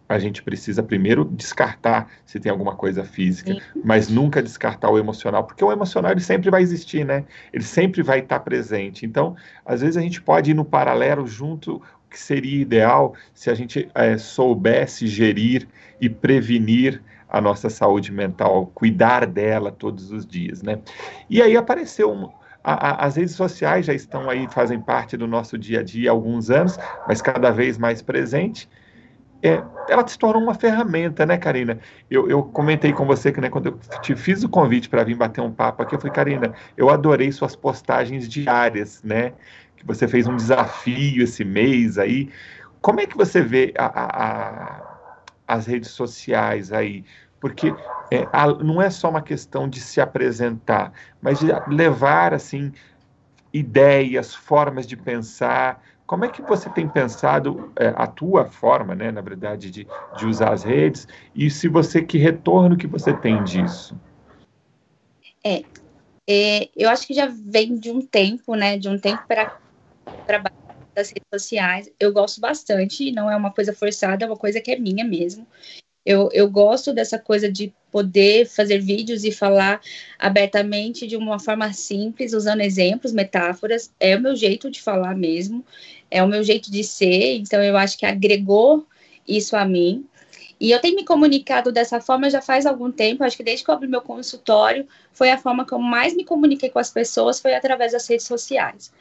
a 0.07 0.19
gente 0.19 0.43
precisa 0.43 0.83
primeiro 0.83 1.25
descartar 1.25 2.09
se 2.25 2.39
tem 2.39 2.51
alguma 2.51 2.75
coisa 2.75 3.03
física, 3.03 3.53
Sim. 3.53 3.81
mas 3.83 4.09
nunca 4.09 4.43
descartar 4.43 4.89
o 4.89 4.97
emocional, 4.97 5.43
porque 5.43 5.63
o 5.63 5.71
emocional 5.71 6.11
ele 6.11 6.19
sempre 6.19 6.49
vai 6.49 6.61
existir, 6.61 7.05
né? 7.05 7.25
Ele 7.51 7.63
sempre 7.63 8.03
vai 8.03 8.19
estar 8.19 8.39
presente. 8.41 9.05
Então, 9.05 9.35
às 9.65 9.81
vezes 9.81 9.97
a 9.97 10.01
gente 10.01 10.21
pode 10.21 10.51
ir 10.51 10.53
no 10.53 10.65
paralelo 10.65 11.25
junto 11.25 11.81
que 12.13 12.19
seria 12.19 12.61
ideal 12.61 13.15
se 13.33 13.49
a 13.49 13.53
gente 13.53 13.89
é, 13.93 14.17
soubesse 14.17 15.07
gerir 15.07 15.67
e 15.99 16.07
prevenir 16.07 17.01
a 17.27 17.41
nossa 17.41 17.69
saúde 17.69 18.11
mental, 18.11 18.67
cuidar 18.75 19.25
dela 19.25 19.71
todos 19.71 20.11
os 20.11 20.25
dias, 20.25 20.61
né? 20.61 20.79
E 21.27 21.41
aí 21.41 21.57
apareceu 21.57 22.11
um, 22.11 22.29
a, 22.63 22.89
a, 22.89 23.05
as 23.05 23.15
redes 23.15 23.33
sociais 23.33 23.87
já 23.87 23.93
estão 23.93 24.29
aí, 24.29 24.47
fazem 24.51 24.79
parte 24.79 25.17
do 25.17 25.27
nosso 25.27 25.57
dia 25.57 25.79
a 25.79 25.83
dia 25.83 26.11
há 26.11 26.13
alguns 26.13 26.51
anos, 26.51 26.77
mas 27.07 27.21
cada 27.21 27.49
vez 27.49 27.77
mais 27.77 28.01
presente 28.03 28.69
é, 29.43 29.61
ela 29.89 30.07
se 30.07 30.17
tornou 30.17 30.41
uma 30.41 30.53
ferramenta, 30.53 31.25
né, 31.25 31.37
Karina? 31.37 31.77
Eu, 32.09 32.29
eu 32.29 32.41
comentei 32.43 32.93
com 32.93 33.05
você 33.05 33.29
que, 33.29 33.41
né, 33.41 33.49
quando 33.49 33.65
eu 33.65 33.99
te 34.01 34.15
fiz 34.15 34.41
o 34.41 34.47
convite 34.47 34.87
para 34.87 35.03
vir 35.03 35.15
bater 35.15 35.41
um 35.41 35.51
papo 35.51 35.83
aqui, 35.83 35.95
eu 35.95 35.99
falei, 35.99 36.13
Karina, 36.13 36.53
eu 36.77 36.89
adorei 36.89 37.29
suas 37.29 37.53
postagens 37.53 38.29
diárias, 38.29 39.03
né? 39.03 39.33
Que 39.83 39.87
você 39.87 40.07
fez 40.07 40.25
um 40.27 40.35
desafio 40.35 41.23
esse 41.23 41.43
mês 41.43 41.97
aí. 41.97 42.29
Como 42.81 42.99
é 42.99 43.05
que 43.05 43.15
você 43.15 43.41
vê 43.41 43.73
a, 43.77 43.85
a, 43.85 44.27
a, 44.27 44.99
as 45.47 45.67
redes 45.67 45.91
sociais 45.91 46.71
aí? 46.71 47.03
Porque 47.39 47.75
é, 48.09 48.25
não 48.63 48.81
é 48.81 48.89
só 48.89 49.09
uma 49.09 49.21
questão 49.21 49.67
de 49.67 49.81
se 49.81 49.99
apresentar, 49.99 50.93
mas 51.21 51.39
de 51.39 51.47
levar, 51.67 52.33
assim, 52.33 52.71
ideias, 53.53 54.33
formas 54.33 54.87
de 54.87 54.95
pensar, 54.95 55.83
como 56.05 56.25
é 56.25 56.27
que 56.27 56.41
você 56.41 56.69
tem 56.69 56.87
pensado 56.87 57.71
é, 57.75 57.93
a 57.95 58.05
tua 58.05 58.45
forma, 58.45 58.93
né, 58.93 59.11
na 59.11 59.21
verdade, 59.21 59.71
de, 59.71 59.87
de 60.17 60.25
usar 60.25 60.53
as 60.53 60.63
redes 60.63 61.07
e 61.33 61.49
se 61.49 61.67
você 61.67 62.01
que 62.01 62.17
retorno 62.17 62.77
que 62.77 62.87
você 62.87 63.13
tem 63.13 63.43
disso? 63.43 63.97
É, 65.43 65.63
é 66.27 66.69
eu 66.75 66.89
acho 66.89 67.07
que 67.07 67.13
já 67.13 67.27
vem 67.27 67.77
de 67.77 67.89
um 67.89 68.01
tempo, 68.01 68.55
né, 68.55 68.77
de 68.77 68.89
um 68.89 68.99
tempo 68.99 69.23
para 69.27 69.62
trabalhar 70.25 70.53
das 70.95 71.09
redes 71.09 71.27
sociais. 71.33 71.91
Eu 71.99 72.13
gosto 72.13 72.39
bastante, 72.39 73.11
não 73.11 73.29
é 73.29 73.35
uma 73.35 73.51
coisa 73.51 73.73
forçada, 73.73 74.25
é 74.25 74.27
uma 74.27 74.37
coisa 74.37 74.61
que 74.61 74.71
é 74.71 74.77
minha 74.77 75.03
mesmo. 75.03 75.45
Eu, 76.05 76.29
eu 76.33 76.49
gosto 76.49 76.93
dessa 76.93 77.17
coisa 77.17 77.49
de 77.49 77.73
poder 77.89 78.45
fazer 78.45 78.79
vídeos 78.79 79.23
e 79.23 79.31
falar 79.31 79.79
abertamente 80.19 81.07
de 81.07 81.15
uma 81.15 81.39
forma 81.39 81.71
simples, 81.71 82.33
usando 82.33 82.61
exemplos, 82.61 83.13
metáforas. 83.13 83.91
É 83.99 84.15
o 84.15 84.21
meu 84.21 84.35
jeito 84.35 84.69
de 84.69 84.81
falar 84.81 85.15
mesmo, 85.15 85.65
é 86.11 86.21
o 86.21 86.27
meu 86.27 86.43
jeito 86.43 86.69
de 86.69 86.83
ser. 86.83 87.37
Então, 87.37 87.63
eu 87.63 87.77
acho 87.77 87.97
que 87.97 88.05
agregou 88.05 88.85
isso 89.25 89.55
a 89.55 89.63
mim. 89.63 90.05
E 90.59 90.71
eu 90.71 90.79
tenho 90.79 90.95
me 90.95 91.05
comunicado 91.05 91.71
dessa 91.71 91.99
forma 92.01 92.29
já 92.29 92.41
faz 92.41 92.65
algum 92.65 92.91
tempo. 92.91 93.23
Acho 93.23 93.37
que 93.37 93.43
desde 93.43 93.63
que 93.63 93.71
eu 93.71 93.75
abri 93.75 93.87
meu 93.87 94.01
consultório, 94.01 94.87
foi 95.13 95.31
a 95.31 95.37
forma 95.37 95.65
que 95.65 95.73
eu 95.73 95.79
mais 95.79 96.15
me 96.15 96.25
comuniquei 96.25 96.69
com 96.69 96.79
as 96.79 96.89
pessoas, 96.89 97.39
foi 97.39 97.53
através 97.53 97.93
das 97.93 98.07
redes 98.07 98.25
sociais. 98.25 98.91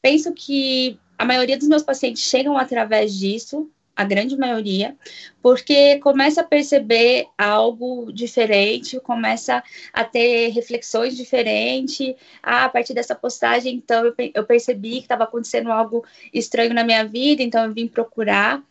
Penso 0.00 0.32
que 0.32 0.98
a 1.18 1.24
maioria 1.24 1.58
dos 1.58 1.68
meus 1.68 1.82
pacientes 1.82 2.22
chegam 2.22 2.56
através 2.56 3.12
disso, 3.18 3.70
a 3.98 4.04
grande 4.04 4.36
maioria, 4.36 4.96
porque 5.42 5.98
começa 5.98 6.40
a 6.42 6.44
perceber 6.44 7.26
algo 7.36 8.12
diferente, 8.12 9.00
começa 9.00 9.60
a 9.92 10.04
ter 10.04 10.50
reflexões 10.50 11.16
diferentes. 11.16 12.14
Ah, 12.40 12.66
a 12.66 12.68
partir 12.68 12.94
dessa 12.94 13.16
postagem, 13.16 13.74
então, 13.74 14.14
eu, 14.32 14.44
percebi 14.44 14.98
que 14.98 14.98
estava 14.98 15.24
acontecendo 15.24 15.72
algo 15.72 16.06
estranho 16.32 16.72
na 16.72 16.84
minha 16.84 17.04
vida, 17.04 17.42
então 17.42 17.64
eu 17.64 17.74
vim 17.74 17.88
procurar. 17.88 18.62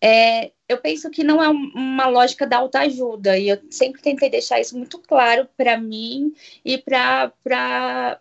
É, 0.00 0.50
eu 0.68 0.78
penso 0.78 1.08
que 1.08 1.22
não 1.22 1.40
é 1.40 1.48
uma 1.48 2.08
lógica 2.08 2.44
da 2.44 2.58
autoajuda, 2.58 3.38
e 3.38 3.50
eu 3.50 3.58
sempre 3.70 4.02
tentei 4.02 4.28
deixar 4.28 4.60
isso 4.60 4.76
muito 4.76 4.98
claro 4.98 5.48
para 5.56 5.78
mim 5.78 6.34
e 6.64 6.78
para 6.78 8.20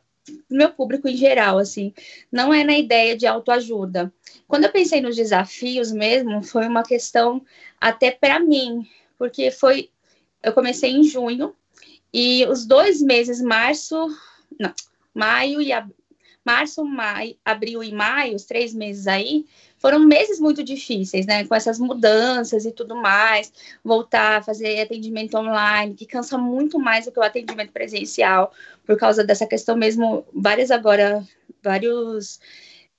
meu 0.50 0.72
público 0.72 1.08
em 1.08 1.16
geral, 1.16 1.58
assim, 1.58 1.94
não 2.32 2.54
é 2.54 2.64
na 2.64 2.78
ideia 2.78 3.16
de 3.18 3.28
autoajuda. 3.28 4.14
Quando 4.48 4.66
eu 4.66 4.72
pensei 4.72 5.02
nos 5.02 5.16
desafios 5.16 5.92
mesmo, 5.92 6.44
foi 6.44 6.68
uma 6.68 6.84
questão 6.84 7.44
até 7.80 8.12
para 8.12 8.40
mim, 8.40 8.88
porque 9.18 9.52
foi, 9.52 9.90
eu 10.42 10.54
comecei 10.54 10.92
em 10.92 11.04
junho 11.04 11.56
e 12.14 12.46
os 12.46 12.66
dois 12.66 13.02
meses, 13.02 13.42
março, 13.42 13.96
não, 14.60 14.74
maio 15.14 15.62
e 15.62 15.72
março, 16.46 16.84
maio, 16.84 17.36
abril 17.44 17.84
e 17.84 17.92
maio, 17.92 18.36
os 18.36 18.44
três 18.44 18.74
meses 18.74 19.08
aí, 19.08 19.46
foram 19.78 20.00
meses 20.00 20.40
muito 20.40 20.64
difíceis, 20.64 21.26
né? 21.26 21.46
Com 21.46 21.56
essas 21.56 21.80
mudanças 21.80 22.66
e 22.66 22.72
tudo 22.72 22.96
mais, 22.96 23.52
voltar 23.84 24.38
a 24.38 24.42
fazer 24.42 24.82
atendimento 24.82 25.38
online, 25.38 25.96
que 25.96 26.06
cansa 26.06 26.38
muito 26.38 26.80
mais 26.80 27.06
do 27.06 27.12
que 27.12 27.20
o 27.20 27.24
atendimento 27.24 27.72
presencial, 27.72 28.54
por 28.86 28.98
causa 28.98 29.24
dessa 29.24 29.46
questão 29.46 29.76
mesmo. 29.76 30.26
Várias 30.34 30.72
agora, 30.72 31.26
vários 31.62 32.40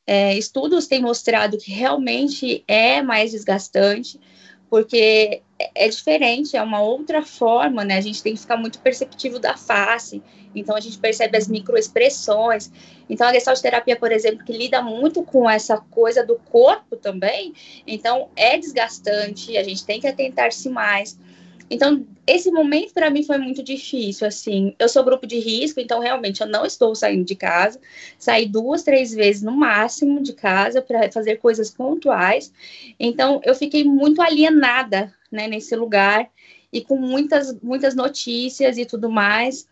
é, 0.07 0.37
estudos 0.37 0.87
têm 0.87 1.03
mostrado 1.03 1.59
que 1.59 1.71
realmente 1.71 2.63
é 2.69 3.03
mais 3.03 3.33
desgastante, 3.33 4.21
porque 4.69 5.43
é, 5.75 5.89
diferente, 5.89 6.57
é 6.57 6.63
uma 6.63 6.81
outra 6.81 7.23
forma, 7.23 7.85
né? 7.85 7.97
A 7.97 8.01
gente 8.01 8.23
tem 8.23 8.35
que 8.35 8.41
ficar 8.41 8.57
muito 8.57 8.79
perceptivo 8.79 9.39
da 9.39 9.57
face, 9.57 10.23
então 10.55 10.77
a 10.77 10.81
gente 10.81 10.99
percebe 10.99 11.37
as 11.37 11.49
microexpressões. 11.49 12.71
Então 13.09 13.27
a 13.27 13.33
gestalt 13.33 13.61
terapia, 13.61 13.97
por 13.97 14.13
exemplo, 14.13 14.45
que 14.45 14.53
lida 14.53 14.83
muito 14.83 15.23
com 15.23 15.49
essa 15.49 15.79
coisa 15.79 16.25
do 16.25 16.37
corpo 16.37 16.97
também, 16.97 17.55
então 17.87 18.29
é 18.37 18.59
desgastante, 18.59 19.57
a 19.57 19.63
gente 19.63 19.85
tem 19.85 20.01
que 20.01 20.07
atentar-se 20.07 20.69
mais. 20.69 21.19
Então, 21.75 22.07
esse 22.25 22.53
momento 22.53 22.95
para 22.95 23.11
mim 23.11 23.25
foi 23.25 23.37
muito 23.37 23.61
difícil, 23.61 24.29
assim. 24.29 24.77
Eu 24.79 24.89
sou 24.89 25.03
grupo 25.03 25.27
de 25.27 25.41
risco, 25.41 25.81
então 25.81 25.99
realmente 25.99 26.41
eu 26.41 26.47
não 26.47 26.65
estou 26.65 26.95
saindo 26.95 27.25
de 27.25 27.35
casa. 27.35 27.81
Saí 28.17 28.47
duas, 28.47 28.85
três 28.85 29.13
vezes 29.13 29.43
no 29.43 29.51
máximo 29.51 30.23
de 30.23 30.35
casa 30.35 30.81
para 30.81 31.11
fazer 31.11 31.39
coisas 31.39 31.71
pontuais. 31.71 32.53
Então, 32.99 33.41
eu 33.45 33.57
fiquei 33.57 33.83
muito 33.83 34.23
alienada, 34.23 35.13
né, 35.33 35.49
nesse 35.49 35.75
lugar 35.75 36.31
e 36.73 36.81
com 36.81 36.97
muitas, 36.97 37.53
muitas 37.61 37.97
notícias 37.97 38.79
e 38.79 38.87
tudo 38.87 39.11
mais. 39.11 39.67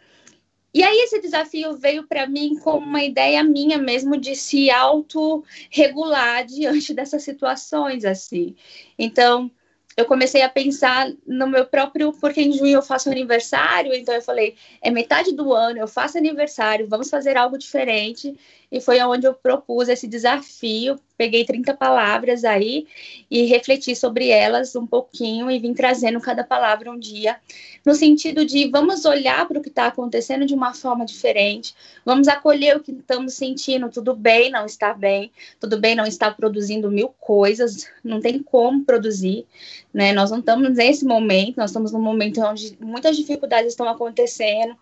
E 0.75 0.83
aí 0.83 1.03
esse 1.03 1.21
desafio 1.21 1.77
veio 1.77 2.05
para 2.09 2.27
mim 2.27 2.57
como 2.59 2.85
uma 2.85 3.05
ideia 3.05 3.45
minha 3.45 3.79
mesmo 3.79 4.17
de 4.17 4.35
se 4.35 4.73
autorregular 4.73 6.45
diante 6.47 6.93
dessas 6.93 7.23
situações 7.23 8.05
assim. 8.05 8.57
Então, 8.99 9.49
eu 9.97 10.05
comecei 10.05 10.43
a 10.43 10.49
pensar 10.49 11.11
no 11.27 11.47
meu 11.47 11.67
próprio, 11.67 12.13
porque 12.13 12.41
em 12.41 12.53
junho 12.53 12.75
eu 12.75 12.83
faço 12.83 13.11
aniversário, 13.11 13.95
então 13.95 14.15
eu 14.15 14.23
falei, 14.23 14.57
é 14.81 14.91
metade 14.91 15.33
do 15.33 15.53
ano, 15.53 15.79
eu 15.79 15.89
faço 15.89 16.19
aniversário, 16.19 16.89
vamos 16.89 17.11
fazer 17.11 17.37
algo 17.37 17.59
diferente. 17.59 18.35
E 18.73 18.81
foi 18.81 18.99
onde 19.03 19.27
eu 19.27 19.35
propus 19.35 19.91
esse 19.91 20.09
desafio, 20.09 20.99
peguei 21.15 21.45
30 21.45 21.75
palavras 21.75 22.43
aí 22.43 22.87
e 23.31 23.45
refleti 23.45 23.95
sobre 23.95 24.29
elas 24.29 24.75
um 24.75 24.87
pouquinho 24.87 25.51
e 25.51 25.59
vim 25.59 25.75
trazendo 25.75 26.19
cada 26.21 26.43
palavra 26.43 26.91
um 26.91 26.99
dia, 26.99 27.37
no 27.85 27.95
sentido 27.95 28.47
de 28.47 28.69
vamos 28.71 29.05
olhar 29.05 29.47
para 29.47 29.59
o 29.59 29.63
que 29.63 29.69
está 29.69 29.87
acontecendo 29.89 30.47
de 30.47 30.55
uma 30.55 30.73
forma 30.73 31.05
diferente, 31.05 31.75
vamos 32.03 32.29
acolher 32.29 32.77
o 32.77 32.81
que 32.81 32.93
estamos 32.93 33.35
sentindo, 33.35 33.91
tudo 33.91 34.15
bem 34.15 34.51
não 34.51 34.65
estar 34.65 34.99
bem, 34.99 35.31
tudo 35.61 35.79
bem 35.79 35.95
não 35.95 36.07
estar 36.07 36.35
produzindo 36.35 36.91
mil 36.91 37.09
coisas, 37.21 37.87
não 38.03 38.21
tem 38.21 38.43
como 38.43 38.85
produzir, 38.85 39.47
né? 39.93 40.15
Nós 40.15 40.31
não 40.31 40.39
estamos 40.39 40.75
nesse 40.75 41.05
momento, 41.05 41.59
nós 41.59 41.71
estamos 41.71 41.93
num 41.93 42.01
momento 42.01 42.41
onde 42.41 42.77
muitas 42.81 43.17
dificuldades 43.17 43.73
estão 43.73 43.87
acontecendo, 43.87 44.75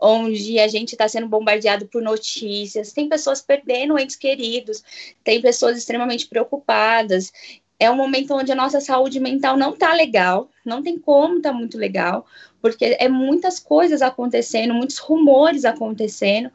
onde 0.00 0.58
a 0.60 0.68
gente 0.68 0.92
está 0.92 1.08
sendo 1.08 1.26
bombardeado 1.26 1.86
por 1.86 2.00
notícias, 2.00 2.92
tem 2.92 3.08
pessoas 3.08 3.40
perdendo 3.40 3.98
entes 3.98 4.16
queridos, 4.16 4.82
tem 5.24 5.40
pessoas 5.40 5.76
extremamente 5.76 6.26
preocupadas. 6.26 7.32
É 7.80 7.90
um 7.90 7.96
momento 7.96 8.34
onde 8.34 8.50
a 8.52 8.56
nossa 8.56 8.80
saúde 8.80 9.20
mental 9.20 9.56
não 9.56 9.74
está 9.74 9.94
legal, 9.94 10.48
não 10.64 10.82
tem 10.82 10.98
como 10.98 11.38
estar 11.38 11.52
tá 11.52 11.56
muito 11.56 11.78
legal, 11.78 12.26
porque 12.60 12.96
é 12.98 13.08
muitas 13.08 13.58
coisas 13.58 14.02
acontecendo, 14.02 14.74
muitos 14.74 14.98
rumores 14.98 15.64
acontecendo. 15.64 16.50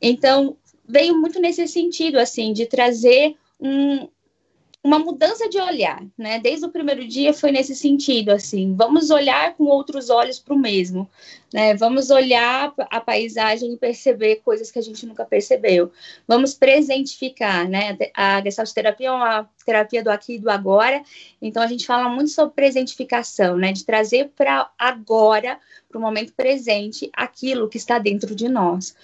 Então, 0.00 0.56
veio 0.86 1.16
muito 1.16 1.40
nesse 1.40 1.66
sentido, 1.68 2.18
assim, 2.18 2.52
de 2.52 2.66
trazer 2.66 3.36
um, 3.60 4.08
uma 4.82 4.98
mudança 4.98 5.46
de 5.48 5.58
olhar, 5.58 6.02
né? 6.16 6.38
Desde 6.38 6.64
o 6.64 6.70
primeiro 6.70 7.06
dia 7.06 7.34
foi 7.34 7.52
nesse 7.52 7.74
sentido, 7.74 8.30
assim, 8.30 8.74
vamos 8.74 9.10
olhar 9.10 9.54
com 9.54 9.64
outros 9.64 10.08
olhos 10.08 10.38
para 10.38 10.54
o 10.54 10.58
mesmo, 10.58 11.08
né? 11.52 11.74
Vamos 11.74 12.08
olhar 12.08 12.72
a 12.78 12.98
paisagem 12.98 13.74
e 13.74 13.76
perceber 13.76 14.36
coisas 14.36 14.70
que 14.70 14.78
a 14.78 14.82
gente 14.82 15.04
nunca 15.04 15.24
percebeu. 15.24 15.92
Vamos 16.26 16.54
presentificar, 16.54 17.68
né? 17.68 17.96
A 18.14 18.40
Gestalt 18.42 18.72
terapia 18.72 19.08
é 19.08 19.12
uma 19.12 19.50
terapia 19.66 20.02
do 20.02 20.10
aqui 20.10 20.36
e 20.36 20.38
do 20.38 20.50
agora, 20.50 21.02
então 21.42 21.62
a 21.62 21.66
gente 21.66 21.86
fala 21.86 22.08
muito 22.08 22.30
sobre 22.30 22.54
presentificação, 22.54 23.58
né? 23.58 23.72
De 23.72 23.84
trazer 23.84 24.30
para 24.34 24.70
agora, 24.78 25.58
para 25.90 25.98
o 25.98 26.00
momento 26.00 26.32
presente, 26.32 27.10
aquilo 27.12 27.68
que 27.68 27.76
está 27.76 27.98
dentro 27.98 28.34
de 28.34 28.48
nós 28.48 28.94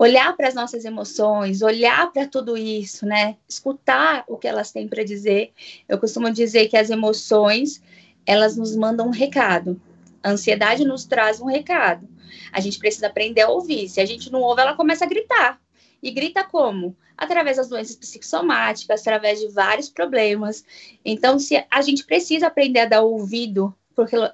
olhar 0.00 0.34
para 0.34 0.48
as 0.48 0.54
nossas 0.54 0.86
emoções, 0.86 1.60
olhar 1.60 2.10
para 2.10 2.26
tudo 2.26 2.56
isso, 2.56 3.04
né? 3.04 3.36
Escutar 3.46 4.24
o 4.26 4.38
que 4.38 4.48
elas 4.48 4.72
têm 4.72 4.88
para 4.88 5.04
dizer. 5.04 5.52
Eu 5.86 5.98
costumo 5.98 6.32
dizer 6.32 6.68
que 6.68 6.76
as 6.78 6.88
emoções, 6.88 7.82
elas 8.24 8.56
nos 8.56 8.74
mandam 8.74 9.08
um 9.08 9.10
recado. 9.10 9.78
A 10.22 10.30
ansiedade 10.30 10.86
nos 10.86 11.04
traz 11.04 11.38
um 11.38 11.44
recado. 11.44 12.08
A 12.50 12.60
gente 12.60 12.78
precisa 12.78 13.08
aprender 13.08 13.42
a 13.42 13.50
ouvir. 13.50 13.90
Se 13.90 14.00
a 14.00 14.06
gente 14.06 14.32
não 14.32 14.40
ouve, 14.40 14.62
ela 14.62 14.74
começa 14.74 15.04
a 15.04 15.08
gritar. 15.08 15.60
E 16.02 16.10
grita 16.10 16.42
como? 16.44 16.96
Através 17.14 17.58
das 17.58 17.68
doenças 17.68 17.94
psicossomáticas, 17.94 19.02
através 19.02 19.38
de 19.38 19.48
vários 19.48 19.90
problemas. 19.90 20.64
Então, 21.04 21.38
se 21.38 21.62
a 21.70 21.82
gente 21.82 22.06
precisa 22.06 22.46
aprender 22.46 22.80
a 22.80 22.86
dar 22.86 23.02
ouvido 23.02 23.76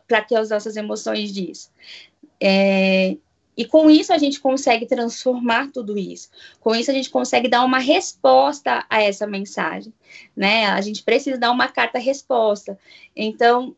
para 0.06 0.22
que 0.22 0.36
as 0.36 0.50
nossas 0.50 0.76
emoções 0.76 1.34
diz. 1.34 1.72
É, 2.40 3.16
e 3.56 3.64
com 3.64 3.90
isso 3.90 4.12
a 4.12 4.18
gente 4.18 4.40
consegue 4.40 4.86
transformar 4.86 5.70
tudo 5.72 5.96
isso. 5.96 6.28
Com 6.60 6.74
isso 6.74 6.90
a 6.90 6.94
gente 6.94 7.08
consegue 7.08 7.48
dar 7.48 7.64
uma 7.64 7.78
resposta 7.78 8.84
a 8.90 9.02
essa 9.02 9.26
mensagem, 9.26 9.92
né? 10.36 10.66
A 10.66 10.80
gente 10.80 11.02
precisa 11.02 11.38
dar 11.38 11.50
uma 11.50 11.68
carta 11.68 11.98
resposta. 11.98 12.78
Então, 13.14 13.74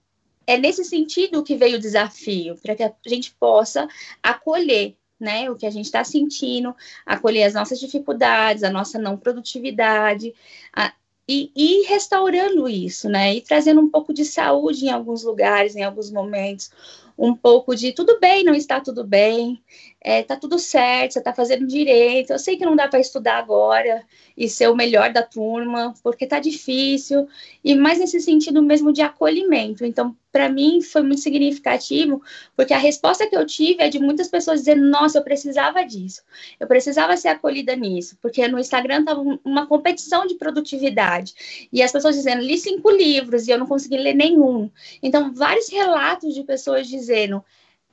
é 0.46 0.56
nesse 0.56 0.84
sentido 0.84 1.44
que 1.44 1.54
veio 1.54 1.76
o 1.76 1.80
desafio, 1.80 2.56
para 2.56 2.74
que 2.74 2.82
a 2.82 2.92
gente 3.06 3.34
possa 3.38 3.86
acolher 4.22 4.96
né, 5.20 5.50
o 5.50 5.56
que 5.56 5.66
a 5.66 5.70
gente 5.70 5.86
está 5.86 6.04
sentindo, 6.04 6.74
acolher 7.04 7.44
as 7.44 7.54
nossas 7.54 7.80
dificuldades, 7.80 8.62
a 8.62 8.70
nossa 8.70 8.98
não 8.98 9.16
produtividade, 9.16 10.32
a, 10.72 10.92
e 11.28 11.52
ir 11.54 11.86
restaurando 11.88 12.68
isso, 12.68 13.08
né, 13.08 13.34
e 13.34 13.40
trazendo 13.40 13.80
um 13.80 13.90
pouco 13.90 14.14
de 14.14 14.24
saúde 14.24 14.86
em 14.86 14.90
alguns 14.90 15.24
lugares, 15.24 15.76
em 15.76 15.82
alguns 15.82 16.10
momentos, 16.10 16.70
um 17.18 17.34
pouco 17.34 17.74
de 17.74 17.92
tudo 17.92 18.18
bem, 18.20 18.44
não 18.44 18.54
está 18.54 18.80
tudo 18.80 19.04
bem, 19.04 19.60
é, 20.00 20.22
tá 20.22 20.36
tudo 20.36 20.58
certo, 20.58 21.12
você 21.12 21.18
está 21.18 21.34
fazendo 21.34 21.66
direito. 21.66 22.32
Eu 22.32 22.38
sei 22.38 22.56
que 22.56 22.64
não 22.64 22.76
dá 22.76 22.86
para 22.86 23.00
estudar 23.00 23.38
agora 23.38 24.04
e 24.36 24.48
ser 24.48 24.68
o 24.68 24.76
melhor 24.76 25.12
da 25.12 25.22
turma, 25.22 25.92
porque 26.02 26.26
tá 26.26 26.38
difícil, 26.38 27.26
e 27.64 27.74
mais 27.74 27.98
nesse 27.98 28.20
sentido 28.20 28.62
mesmo 28.62 28.92
de 28.92 29.02
acolhimento. 29.02 29.84
Então, 29.84 30.16
para 30.30 30.48
mim 30.48 30.80
foi 30.80 31.02
muito 31.02 31.20
significativo, 31.20 32.22
porque 32.54 32.72
a 32.72 32.78
resposta 32.78 33.26
que 33.28 33.36
eu 33.36 33.44
tive 33.44 33.82
é 33.82 33.88
de 33.88 33.98
muitas 33.98 34.28
pessoas 34.28 34.60
dizendo: 34.60 34.84
"Nossa, 34.88 35.18
eu 35.18 35.24
precisava 35.24 35.84
disso. 35.84 36.22
Eu 36.60 36.68
precisava 36.68 37.16
ser 37.16 37.28
acolhida 37.28 37.74
nisso", 37.74 38.16
porque 38.22 38.46
no 38.46 38.58
Instagram 38.58 39.04
tava 39.04 39.20
uma 39.44 39.66
competição 39.66 40.26
de 40.26 40.36
produtividade. 40.36 41.68
E 41.72 41.82
as 41.82 41.90
pessoas 41.90 42.14
dizendo: 42.14 42.42
"Li 42.42 42.56
cinco 42.56 42.88
livros 42.90 43.48
e 43.48 43.50
eu 43.50 43.58
não 43.58 43.66
consegui 43.66 43.96
ler 43.98 44.14
nenhum". 44.14 44.70
Então, 45.02 45.32
vários 45.34 45.68
relatos 45.68 46.34
de 46.34 46.44
pessoas 46.44 46.86
dizendo: 46.86 47.42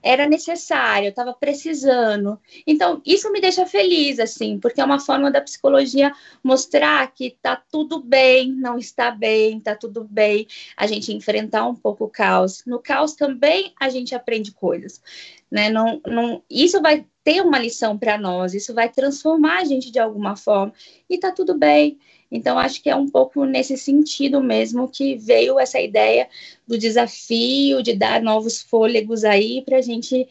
era 0.06 0.28
necessário, 0.30 1.08
eu 1.08 1.10
estava 1.10 1.34
precisando. 1.34 2.40
Então, 2.68 3.02
isso 3.04 3.32
me 3.32 3.42
deixa 3.42 3.66
feliz, 3.66 4.20
assim, 4.20 4.60
porque 4.60 4.80
é 4.80 4.86
uma 4.86 5.00
forma 5.00 5.32
da 5.32 5.42
psicologia 5.42 6.14
mostrar 6.44 7.12
que 7.12 7.32
tá 7.42 7.56
tudo 7.56 8.00
bem, 8.04 8.52
não 8.52 8.78
está 8.78 9.10
bem, 9.10 9.60
tá 9.60 9.76
tudo 9.76 10.04
bem, 10.04 10.46
a 10.78 10.86
gente 10.86 11.12
enfrentar 11.12 11.68
um 11.68 11.74
pouco 11.76 12.06
o 12.06 12.10
caos. 12.10 12.64
No 12.68 12.80
caos 12.80 13.16
também 13.16 13.74
a 13.82 13.90
gente 13.90 14.14
aprende 14.14 14.52
coisas, 14.52 15.02
né? 15.50 15.72
Não, 15.72 16.00
não, 16.06 16.44
isso 16.48 16.80
vai 16.84 17.04
ter 17.26 17.42
uma 17.42 17.58
lição 17.58 17.98
para 17.98 18.20
nós, 18.20 18.54
isso 18.54 18.72
vai 18.72 18.88
transformar 18.88 19.58
a 19.58 19.66
gente 19.66 19.92
de 19.92 19.98
alguma 19.98 20.36
forma, 20.36 20.72
e 21.10 21.18
tá 21.18 21.32
tudo 21.32 21.58
bem. 21.58 21.98
Então, 22.32 22.60
acho 22.60 22.84
que 22.84 22.90
é 22.90 22.96
um 22.96 23.10
pouco 23.10 23.46
nesse 23.46 23.78
sentido 23.78 24.42
mesmo 24.42 24.88
que 24.88 25.16
veio 25.16 25.60
essa 25.60 25.80
ideia 25.80 26.30
do 26.68 26.78
desafio 26.78 27.82
de 27.82 27.96
dar 27.96 28.22
novos 28.22 28.62
fôlegos 28.62 29.24
aí 29.24 29.64
para 29.64 29.78
a 29.78 29.82
gente 29.82 30.28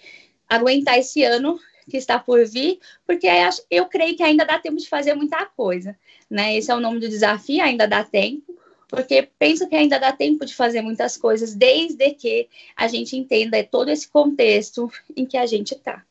aguentar 0.49 0.97
esse 0.97 1.25
ano 1.25 1.59
que 1.91 1.97
está 1.97 2.19
por 2.19 2.47
vir, 2.47 2.79
porque 3.05 3.27
eu 3.69 3.87
creio 3.87 4.17
que 4.17 4.23
ainda 4.23 4.45
dá 4.45 4.59
tempo 4.59 4.77
de 4.77 4.89
fazer 4.89 5.15
muita 5.15 5.45
coisa, 5.47 5.99
né? 6.31 6.57
Esse 6.57 6.71
é 6.71 6.75
o 6.75 6.81
nome 6.81 7.01
do 7.01 7.09
desafio, 7.09 7.63
ainda 7.63 7.89
dá 7.89 8.05
tempo, 8.05 8.57
porque 8.89 9.29
penso 9.37 9.69
que 9.69 9.75
ainda 9.75 9.99
dá 9.99 10.13
tempo 10.13 10.47
de 10.47 10.55
fazer 10.55 10.81
muitas 10.81 11.17
coisas, 11.17 11.55
desde 11.55 12.13
que 12.13 12.49
a 12.77 12.87
gente 12.87 13.17
entenda 13.17 13.63
todo 13.65 13.89
esse 13.89 14.09
contexto 14.09 14.89
em 15.17 15.27
que 15.27 15.37
a 15.37 15.45
gente 15.45 15.75
está. 15.75 16.05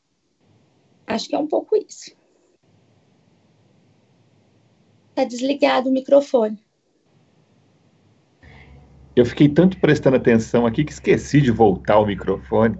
Acho 1.06 1.28
que 1.28 1.34
é 1.34 1.38
um 1.38 1.46
pouco 1.46 1.76
isso. 1.76 2.12
Está 5.10 5.24
desligado 5.24 5.88
o 5.88 5.92
microfone. 5.92 6.58
Eu 9.16 9.24
fiquei 9.24 9.48
tanto 9.48 9.78
prestando 9.78 10.16
atenção 10.16 10.66
aqui 10.66 10.82
que 10.84 10.90
esqueci 10.90 11.40
de 11.40 11.52
voltar 11.52 12.00
o 12.00 12.06
microfone. 12.06 12.76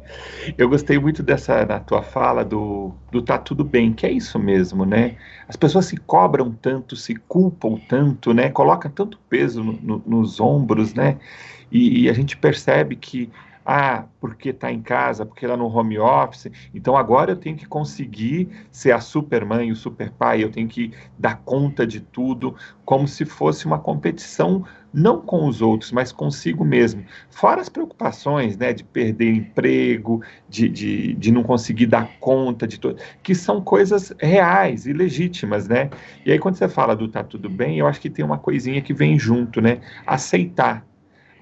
Eu 0.59 0.69
gostei 0.69 0.99
muito 0.99 1.23
dessa 1.23 1.65
tua 1.81 2.03
fala 2.03 2.45
do, 2.45 2.93
do 3.13 3.23
tá 3.23 3.39
tudo 3.39 3.63
bem, 3.63 3.93
que 3.93 4.05
é 4.05 4.11
isso 4.11 4.37
mesmo, 4.37 4.85
né? 4.85 5.17
As 5.47 5.55
pessoas 5.55 5.87
se 5.87 5.97
cobram 5.97 6.51
tanto, 6.51 6.97
se 6.97 7.15
culpam 7.15 7.79
tanto, 7.89 8.35
né? 8.35 8.51
Colocam 8.51 8.91
tanto 8.91 9.17
peso 9.29 9.63
no, 9.63 9.73
no, 9.75 10.03
nos 10.05 10.41
ombros, 10.41 10.93
né? 10.93 11.19
E, 11.71 12.03
e 12.03 12.11
a 12.11 12.13
gente 12.13 12.37
percebe 12.37 12.97
que 12.97 13.31
ah, 13.64 14.05
porque 14.20 14.50
está 14.50 14.70
em 14.70 14.83
casa, 14.83 15.24
porque 15.24 15.46
está 15.46 15.57
no 15.57 15.66
home 15.66 15.98
office, 15.98 16.50
então 16.74 16.96
agora 16.96 17.33
eu 17.33 17.37
tenho 17.37 17.57
que 17.57 17.66
conseguir 17.66 18.48
ser 18.70 18.92
a 18.92 19.00
supermãe, 19.00 19.72
o 19.72 19.77
super 19.77 20.11
pai, 20.11 20.44
eu 20.44 20.50
tenho 20.50 20.68
que 20.68 20.92
dar 21.18 21.38
conta 21.44 21.87
de 21.87 22.00
tudo, 22.00 22.55
como 22.85 23.09
se 23.09 23.24
fosse 23.24 23.64
uma 23.64 23.79
competição 23.79 24.64
não 24.92 25.20
com 25.20 25.48
os 25.48 25.61
outros, 25.61 25.90
mas 25.90 26.12
consigo 26.12 26.64
mesmo. 26.64 27.05
Fora 27.29 27.61
as 27.61 27.68
preocupações, 27.68 28.57
né, 28.57 28.72
de 28.72 28.85
perder 28.85 29.35
emprego, 29.35 30.22
de, 30.48 30.68
de, 30.68 31.14
de 31.14 31.33
não 31.33 31.42
conseguir 31.42 31.87
dar 31.87 32.09
conta 32.20 32.66
de 32.66 32.79
tudo, 32.79 33.00
que 33.22 33.35
são 33.35 33.61
coisas 33.61 34.14
reais 34.20 34.87
e 34.87 34.92
legítimas, 34.92 35.66
né? 35.66 35.90
E 36.24 36.31
aí 36.31 36.38
quando 36.38 36.55
você 36.57 36.68
fala 36.68 36.94
do 36.94 37.09
tá 37.09 37.24
tudo 37.24 37.48
bem, 37.48 37.79
eu 37.79 37.87
acho 37.87 38.00
que 38.00 38.11
tem 38.11 38.24
uma 38.24 38.38
coisinha 38.38 38.81
que 38.81 38.94
vem 38.94 39.18
junto, 39.18 39.61
né? 39.61 39.81
Aceitar. 40.07 40.87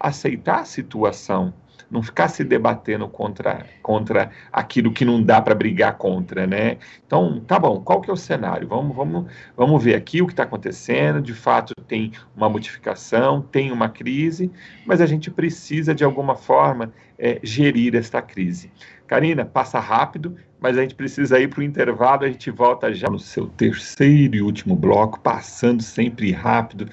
Aceitar 0.00 0.60
a 0.60 0.64
situação 0.64 1.52
não 1.90 2.02
ficar 2.02 2.28
se 2.28 2.44
debatendo 2.44 3.08
contra, 3.08 3.66
contra 3.82 4.30
aquilo 4.52 4.92
que 4.92 5.04
não 5.04 5.22
dá 5.22 5.40
para 5.40 5.54
brigar 5.54 5.96
contra, 5.96 6.46
né? 6.46 6.78
Então, 7.06 7.40
tá 7.40 7.58
bom, 7.58 7.80
qual 7.80 8.00
que 8.00 8.10
é 8.10 8.12
o 8.12 8.16
cenário? 8.16 8.68
Vamos, 8.68 8.96
vamos, 8.96 9.30
vamos 9.56 9.82
ver 9.82 9.94
aqui 9.94 10.22
o 10.22 10.26
que 10.26 10.32
está 10.32 10.42
acontecendo, 10.42 11.20
de 11.20 11.34
fato 11.34 11.74
tem 11.86 12.12
uma 12.36 12.48
modificação, 12.48 13.42
tem 13.42 13.70
uma 13.70 13.88
crise, 13.88 14.50
mas 14.86 15.00
a 15.00 15.06
gente 15.06 15.30
precisa, 15.30 15.94
de 15.94 16.04
alguma 16.04 16.34
forma, 16.34 16.92
é, 17.18 17.38
gerir 17.42 17.94
esta 17.94 18.20
crise. 18.22 18.70
Karina, 19.06 19.44
passa 19.44 19.78
rápido, 19.78 20.36
mas 20.58 20.78
a 20.78 20.82
gente 20.82 20.94
precisa 20.94 21.38
ir 21.38 21.48
para 21.48 21.60
o 21.60 21.62
intervalo, 21.62 22.24
a 22.24 22.28
gente 22.28 22.50
volta 22.50 22.94
já 22.94 23.08
no 23.08 23.18
seu 23.18 23.46
terceiro 23.46 24.36
e 24.36 24.42
último 24.42 24.74
bloco, 24.74 25.20
passando 25.20 25.82
sempre 25.82 26.32
rápido. 26.32 26.88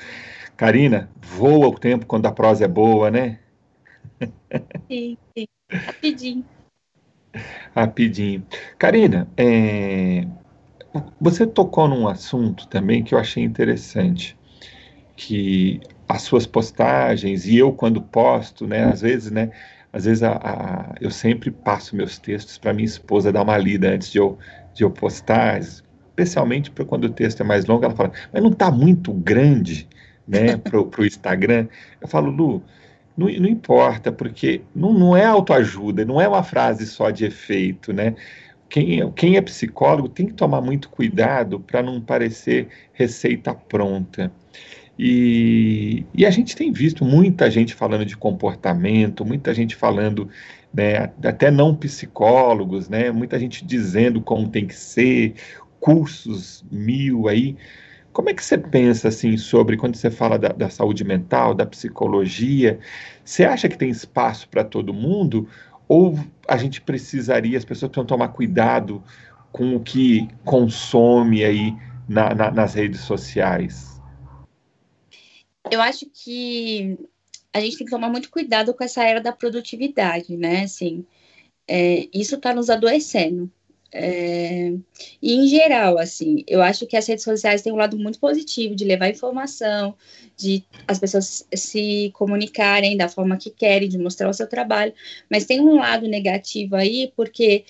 Karina, 0.58 1.10
voa 1.22 1.68
o 1.68 1.80
tempo 1.80 2.06
quando 2.06 2.26
a 2.26 2.32
prosa 2.32 2.66
é 2.66 2.68
boa, 2.68 3.10
né? 3.10 3.40
Sim, 4.90 5.18
sim. 5.38 5.48
Rapidinho. 5.72 6.46
Rapidinho. 7.76 8.46
Karina, 8.78 9.28
é... 9.38 10.26
você 11.20 11.46
tocou 11.46 11.88
num 11.88 12.08
assunto 12.08 12.68
também 12.68 13.04
que 13.04 13.14
eu 13.14 13.20
achei 13.20 13.44
interessante, 13.44 14.38
que 15.16 15.80
as 16.08 16.24
suas 16.24 16.46
postagens 16.48 17.46
e 17.46 17.58
eu 17.58 17.72
quando 17.74 18.02
posto, 18.02 18.66
né, 18.68 18.86
às 18.86 19.02
vezes, 19.02 19.32
né, 19.32 19.52
às 19.94 20.06
vezes 20.06 20.24
a, 20.24 20.32
a, 20.38 20.96
eu 21.00 21.12
sempre 21.12 21.52
passo 21.52 21.96
meus 21.96 22.18
textos 22.18 22.58
para 22.58 22.74
minha 22.74 22.86
esposa 22.86 23.32
dar 23.32 23.44
uma 23.44 23.58
lida 23.58 23.90
antes 23.90 24.12
de 24.12 24.18
eu, 24.18 24.38
de 24.74 24.84
eu 24.84 24.92
postar, 24.92 25.60
especialmente 25.60 26.72
para 26.72 26.86
quando 26.86 27.06
o 27.06 27.10
texto 27.10 27.42
é 27.42 27.44
mais 27.44 27.66
longo, 27.66 27.86
ela 27.86 27.96
fala, 27.96 28.12
mas 28.34 28.42
não 28.42 28.52
está 28.52 28.72
muito 28.72 29.14
grande, 29.14 29.88
né, 30.28 30.58
para 30.58 30.80
o 30.80 31.06
Instagram. 31.06 31.68
Eu 32.02 32.08
falo, 32.08 32.32
Lu, 32.32 32.64
não, 33.20 33.28
não 33.28 33.50
importa, 33.50 34.12
porque 34.12 34.62
não, 34.74 34.94
não 34.94 35.18
é 35.18 35.26
autoajuda, 35.26 36.06
não 36.06 36.22
é 36.22 36.28
uma 36.28 36.42
frase 36.42 36.88
só 36.88 37.10
de 37.10 37.26
efeito, 37.26 37.92
né? 37.92 38.16
Quem, 38.70 39.12
quem 39.12 39.36
é 39.36 39.42
psicólogo 39.42 40.08
tem 40.08 40.28
que 40.28 40.34
tomar 40.34 40.62
muito 40.62 40.90
cuidado 40.90 41.60
para 41.60 41.84
não 41.84 42.00
parecer 42.00 42.68
receita 42.94 43.54
pronta. 43.54 44.32
E, 44.98 46.06
e, 46.14 46.26
a 46.26 46.30
gente 46.30 46.56
tem 46.56 46.72
visto 46.72 47.04
muita 47.06 47.50
gente 47.50 47.74
falando 47.74 48.06
de 48.06 48.18
comportamento, 48.18 49.26
muita 49.26 49.54
gente 49.54 49.76
falando, 49.76 50.30
né, 50.74 51.10
até 51.24 51.50
não 51.50 51.74
psicólogos, 51.74 52.90
né, 52.90 53.10
muita 53.10 53.40
gente 53.40 53.66
dizendo 53.66 54.22
como 54.22 54.50
tem 54.50 54.68
que 54.68 54.76
ser, 54.76 55.36
cursos 55.80 56.66
mil 56.70 57.28
aí. 57.28 57.56
Como 58.20 58.30
é 58.30 58.34
que 58.34 58.44
você 58.44 58.58
pensa 58.58 59.08
assim 59.08 59.38
sobre 59.38 59.78
quando 59.78 59.96
você 59.96 60.12
fala 60.12 60.38
da, 60.38 60.50
da 60.50 60.70
saúde 60.70 61.06
mental, 61.06 61.54
da 61.54 61.66
psicologia? 61.66 62.78
Você 63.24 63.46
acha 63.46 63.70
que 63.70 63.78
tem 63.78 63.90
espaço 63.90 64.50
para 64.50 64.62
todo 64.62 64.94
mundo? 64.94 65.48
Ou 65.88 66.20
a 66.46 66.58
gente 66.58 66.82
precisaria, 66.82 67.58
as 67.58 67.64
pessoas 67.64 67.90
precisam 67.90 68.06
tomar 68.06 68.28
cuidado 68.28 69.02
com 69.54 69.74
o 69.74 69.80
que 69.80 70.28
consome 70.44 71.46
aí 71.46 71.74
na, 72.10 72.36
na, 72.36 72.52
nas 72.52 72.74
redes 72.74 73.00
sociais? 73.00 74.02
Eu 75.72 75.82
acho 75.82 76.06
que 76.14 77.00
a 77.54 77.62
gente 77.62 77.78
tem 77.78 77.86
que 77.86 77.92
tomar 77.92 78.10
muito 78.10 78.30
cuidado 78.30 78.74
com 78.74 78.84
essa 78.84 79.02
era 79.02 79.22
da 79.22 79.32
produtividade, 79.32 80.36
né? 80.36 80.64
Assim, 80.64 81.06
é, 81.66 82.10
isso 82.14 82.36
está 82.36 82.54
nos 82.54 82.70
adoecendo. 82.70 83.50
É, 83.92 84.72
e 85.22 85.34
em 85.34 85.48
geral, 85.48 85.98
assim, 85.98 86.44
eu 86.48 86.62
acho 86.62 86.86
que 86.86 86.96
as 86.96 87.08
redes 87.08 87.24
sociais 87.24 87.62
têm 87.62 87.74
um 87.74 87.78
lado 87.78 87.98
muito 87.98 88.20
positivo 88.20 88.76
de 88.76 88.86
levar 88.86 89.10
informação, 89.10 89.96
de 90.38 90.64
as 90.88 91.00
pessoas 91.00 91.48
se 91.56 92.12
comunicarem 92.14 92.96
da 92.96 93.10
forma 93.10 93.38
que 93.38 93.50
querem, 93.50 93.90
de 93.90 93.98
mostrar 93.98 94.30
o 94.30 94.34
seu 94.34 94.48
trabalho, 94.48 94.94
mas 95.30 95.46
tem 95.46 95.60
um 95.60 95.76
lado 95.78 96.08
negativo 96.08 96.76
aí, 96.76 97.12
porque 97.16 97.66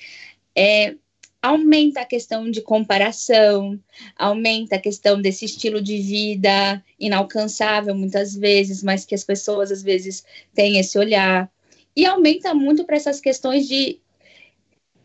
é, 0.56 0.96
aumenta 1.42 2.02
a 2.02 2.06
questão 2.06 2.52
de 2.52 2.62
comparação, 2.62 3.80
aumenta 4.18 4.76
a 4.76 4.82
questão 4.82 5.22
desse 5.22 5.46
estilo 5.46 5.82
de 5.82 5.98
vida 6.00 6.84
inalcançável 7.00 7.96
muitas 7.96 8.36
vezes, 8.36 8.84
mas 8.84 9.06
que 9.06 9.16
as 9.16 9.24
pessoas 9.24 9.72
às 9.72 9.82
vezes 9.82 10.26
têm 10.54 10.80
esse 10.80 10.98
olhar, 11.00 11.50
e 11.96 12.06
aumenta 12.06 12.54
muito 12.54 12.84
para 12.86 12.98
essas 12.98 13.20
questões 13.22 13.68
de 13.68 14.00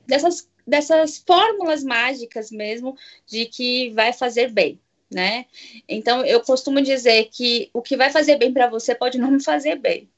dessas 0.06 0.48
dessas 0.66 1.18
fórmulas 1.18 1.84
mágicas 1.84 2.50
mesmo 2.50 2.96
de 3.26 3.46
que 3.46 3.90
vai 3.90 4.12
fazer 4.12 4.50
bem, 4.50 4.80
né? 5.10 5.46
Então 5.88 6.24
eu 6.24 6.40
costumo 6.40 6.80
dizer 6.80 7.28
que 7.30 7.70
o 7.72 7.82
que 7.82 7.96
vai 7.96 8.10
fazer 8.10 8.36
bem 8.36 8.52
para 8.52 8.68
você 8.68 8.94
pode 8.94 9.18
não 9.18 9.38
fazer 9.40 9.76
bem. 9.76 10.08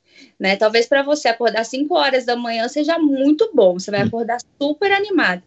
Né? 0.41 0.57
Talvez 0.57 0.87
para 0.87 1.03
você 1.03 1.29
acordar 1.29 1.65
5 1.65 1.95
horas 1.95 2.25
da 2.25 2.37
manhã 2.37 2.69
seja 2.69 2.99
muito 2.99 3.51
bom, 3.55 3.75
você 3.75 3.91
vai 3.91 4.01
acordar 4.01 4.39
super 4.61 4.91
animado. 4.91 5.43